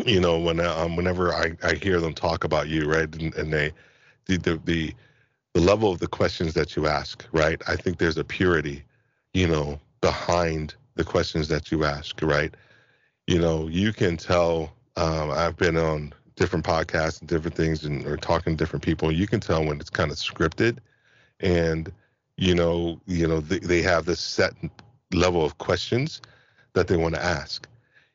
[0.06, 3.52] you know, when um, whenever I, I hear them talk about you, right, and, and
[3.52, 3.72] they,
[4.26, 4.94] the, the the
[5.54, 7.60] the level of the questions that you ask, right?
[7.68, 8.82] I think there's a purity,
[9.34, 12.54] you know, behind the questions that you ask, right?
[13.26, 14.72] You know, you can tell.
[14.96, 19.12] Um, I've been on different podcasts and different things, and or talking to different people.
[19.12, 20.78] You can tell when it's kind of scripted,
[21.40, 21.92] and
[22.36, 24.54] you know, you know, they, they have this set
[25.12, 26.20] level of questions
[26.72, 27.68] that they want to ask.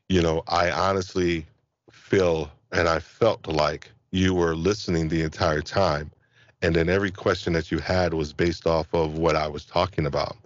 [0.09, 1.45] You know, I honestly
[1.91, 6.11] feel and I felt like you were listening the entire time,
[6.61, 10.05] and then every question that you had was based off of what I was talking
[10.05, 10.37] about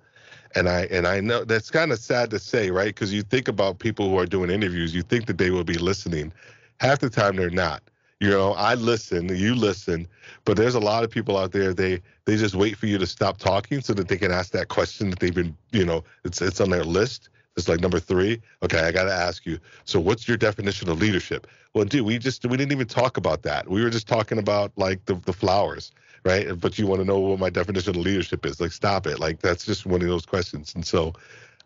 [0.56, 2.93] and I and I know that's kind of sad to say, right?
[2.93, 5.78] Because you think about people who are doing interviews, you think that they will be
[5.78, 6.32] listening.
[6.80, 7.84] Half the time they're not.
[8.20, 10.08] You know, I listen, you listen,
[10.45, 13.08] but there's a lot of people out there they they just wait for you to
[13.08, 16.41] stop talking so that they can ask that question that they've been, you know, it's
[16.41, 17.30] it's on their list.
[17.58, 18.41] It's like number three.
[18.64, 19.60] Okay, I got to ask you.
[19.86, 21.47] So, what's your definition of leadership?
[21.74, 23.68] Well, dude, we just we didn't even talk about that.
[23.68, 25.91] We were just talking about like the the flowers
[26.24, 26.59] right?
[26.59, 28.59] But you want to know what my definition of leadership is.
[28.59, 29.19] Like, stop it.
[29.19, 30.74] Like, that's just one of those questions.
[30.76, 31.13] And so,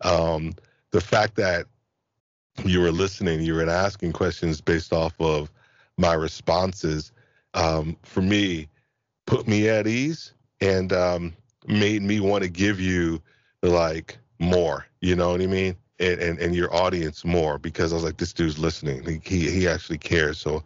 [0.02, 0.54] um,
[0.90, 1.66] the fact that
[2.64, 5.50] you were listening, you were asking questions based off of
[5.98, 7.12] my responses,
[7.54, 8.68] um, for me,
[9.26, 11.34] put me at ease and um,
[11.66, 13.20] made me want to give you
[13.62, 14.86] like more.
[15.00, 15.76] You know what I mean?
[15.98, 19.22] And, and and your audience more because I was like, this dude's listening.
[19.24, 20.38] He he actually cares.
[20.38, 20.62] So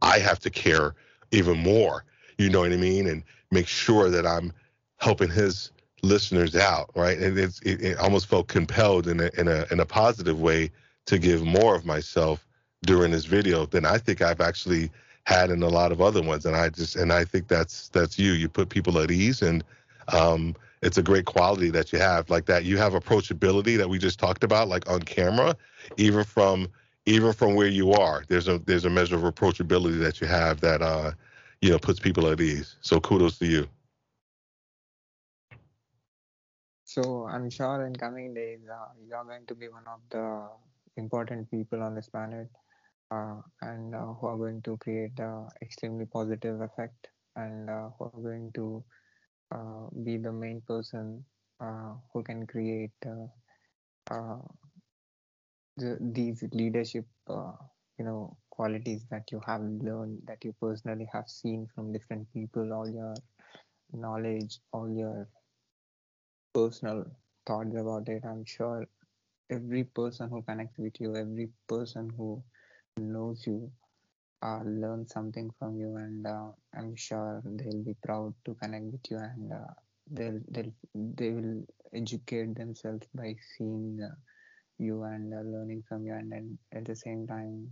[0.00, 0.94] I have to care
[1.30, 2.04] even more
[2.42, 4.52] you know what I mean, and make sure that I'm
[4.98, 5.70] helping his
[6.02, 7.18] listeners out, right?
[7.18, 10.70] And it's it, it almost felt compelled in a in a in a positive way
[11.06, 12.46] to give more of myself
[12.82, 14.90] during this video than I think I've actually
[15.24, 16.46] had in a lot of other ones.
[16.46, 18.32] And I just and I think that's that's you.
[18.32, 19.64] You put people at ease and
[20.08, 23.98] um, it's a great quality that you have like that you have approachability that we
[23.98, 25.56] just talked about like on camera
[25.96, 26.68] even from
[27.06, 30.60] even from where you are there's a there's a measure of approachability that you have
[30.60, 31.12] that uh
[31.62, 32.76] you know puts people at ease.
[32.80, 33.68] So kudos to you.
[36.84, 40.48] So I'm sure in coming days uh, you're going to be one of the
[40.96, 42.48] important people on this planet,
[43.10, 48.04] uh, and uh, who are going to create an extremely positive effect, and uh, who
[48.06, 48.84] are going to
[49.54, 51.24] uh, be the main person
[51.60, 53.30] uh, who can create the,
[56.00, 61.92] these leadership, you know, qualities that you have learned that you personally have seen from
[61.92, 63.14] different people all your
[63.92, 65.28] knowledge all your
[66.54, 67.04] personal
[67.46, 68.24] thoughts about it.
[68.24, 68.86] I'm sure
[69.50, 72.42] every person who connects with you every person who
[72.98, 73.70] knows you
[74.42, 79.06] uh, learn something from you and uh, i'm sure they'll be proud to connect with
[79.10, 79.72] you and uh,
[80.10, 81.62] they'll, they'll they will
[81.94, 84.14] educate themselves by seeing uh,
[84.78, 87.68] you and uh, learning from you and then at the same time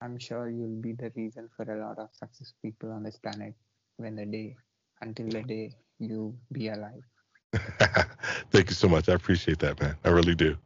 [0.00, 3.54] I'm sure you'll be the reason for a lot of success people on this planet
[3.96, 4.56] when the day,
[5.00, 7.02] until the day you be alive.
[8.50, 9.08] thank you so much.
[9.08, 9.96] I appreciate that, man.
[10.04, 10.56] I really do.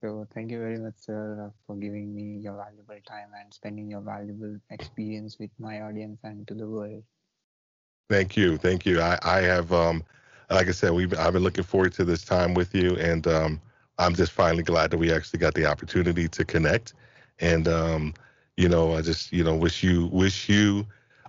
[0.00, 4.00] So thank you very much, sir, for giving me your valuable time and spending your
[4.00, 7.04] valuable experience with my audience and to the world.
[8.10, 9.00] Thank you, thank you.
[9.00, 10.04] I, I have, um,
[10.50, 13.60] like I said, we've I've been looking forward to this time with you, and um,
[13.98, 16.94] I'm just finally glad that we actually got the opportunity to connect
[17.40, 18.14] and um,
[18.56, 20.86] you know, I just you know wish you wish you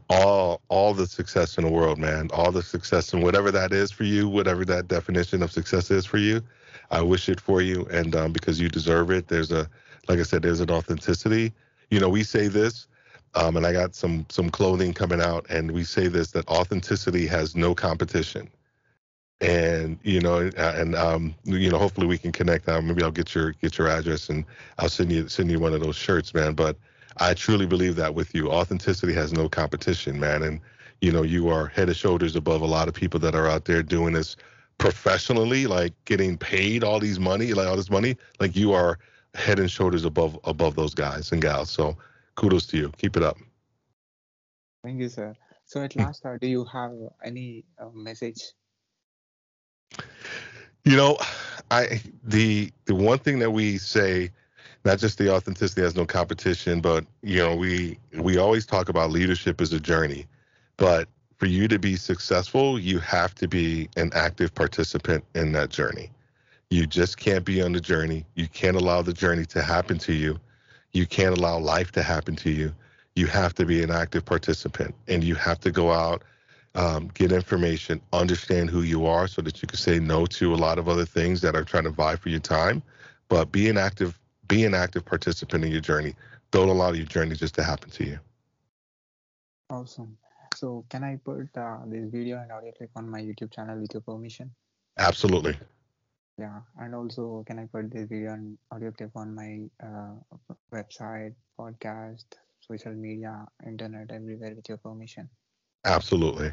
[0.09, 2.29] all all the success in the world, man.
[2.33, 6.05] All the success and whatever that is for you, whatever that definition of success is
[6.05, 6.41] for you.
[6.91, 9.27] I wish it for you, and um, because you deserve it.
[9.27, 9.69] There's a
[10.07, 11.53] like I said, there's an authenticity.
[11.89, 12.87] You know, we say this,
[13.35, 17.25] um, and I got some some clothing coming out, and we say this that authenticity
[17.27, 18.49] has no competition
[19.43, 22.67] and you know and um you know hopefully we can connect.
[22.67, 24.45] Uh, maybe i'll get your get your address and
[24.79, 26.53] i'll send you send you one of those shirts man.
[26.53, 26.77] But
[27.17, 30.43] i truly believe that with you authenticity has no competition man.
[30.43, 30.61] And
[31.01, 33.65] you know you are head and shoulders above a lot of people that are out
[33.65, 34.35] there doing this
[34.77, 38.17] professionally like getting paid all these money like all this money.
[38.39, 38.97] Like you are
[39.35, 41.69] head and shoulders above above those guys and gals.
[41.69, 41.97] So
[42.35, 42.91] kudos to you.
[42.97, 43.37] Keep it up.
[44.83, 45.35] Thank you sir.
[45.65, 48.53] So at last uh, do you have any uh, message
[50.85, 51.17] you know,
[51.71, 54.29] I the the one thing that we say,
[54.85, 59.11] not just the authenticity has no competition, but you know, we we always talk about
[59.11, 60.25] leadership as a journey.
[60.77, 65.69] But for you to be successful, you have to be an active participant in that
[65.69, 66.09] journey.
[66.69, 68.25] You just can't be on the journey.
[68.35, 70.39] You can't allow the journey to happen to you.
[70.93, 72.73] You can't allow life to happen to you.
[73.15, 76.23] you have to be an active participant and you have to go out
[76.75, 80.57] um, get information understand who you are so that you can say no to a
[80.57, 82.81] lot of other things that are trying to vie for your time.
[83.29, 86.15] But be an active be an active participant in your journey.
[86.51, 88.19] Don't allow your journey just to happen to you.
[89.69, 90.17] Awesome.
[90.55, 93.93] So can i put uh, this video and audio clip on my youtube channel with
[93.93, 94.51] your permission?
[94.97, 95.55] Absolutely.
[96.37, 100.15] Yeah and also can i put this video and audio clip on my uh,
[100.73, 102.25] website podcast
[102.59, 105.29] social media internet everywhere with your permission
[105.85, 106.51] absolutely.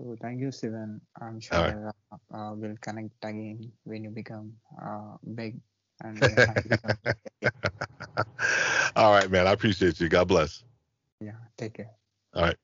[0.00, 1.00] So thank you Steven.
[1.20, 1.92] i'm sure right.
[2.12, 5.56] uh, uh, we'll connect again when you become uh, big
[6.02, 6.20] and
[8.96, 9.46] all right man.
[9.46, 10.08] I appreciate you.
[10.08, 10.64] God bless.
[11.20, 11.90] Yeah take care.
[12.34, 12.56] All right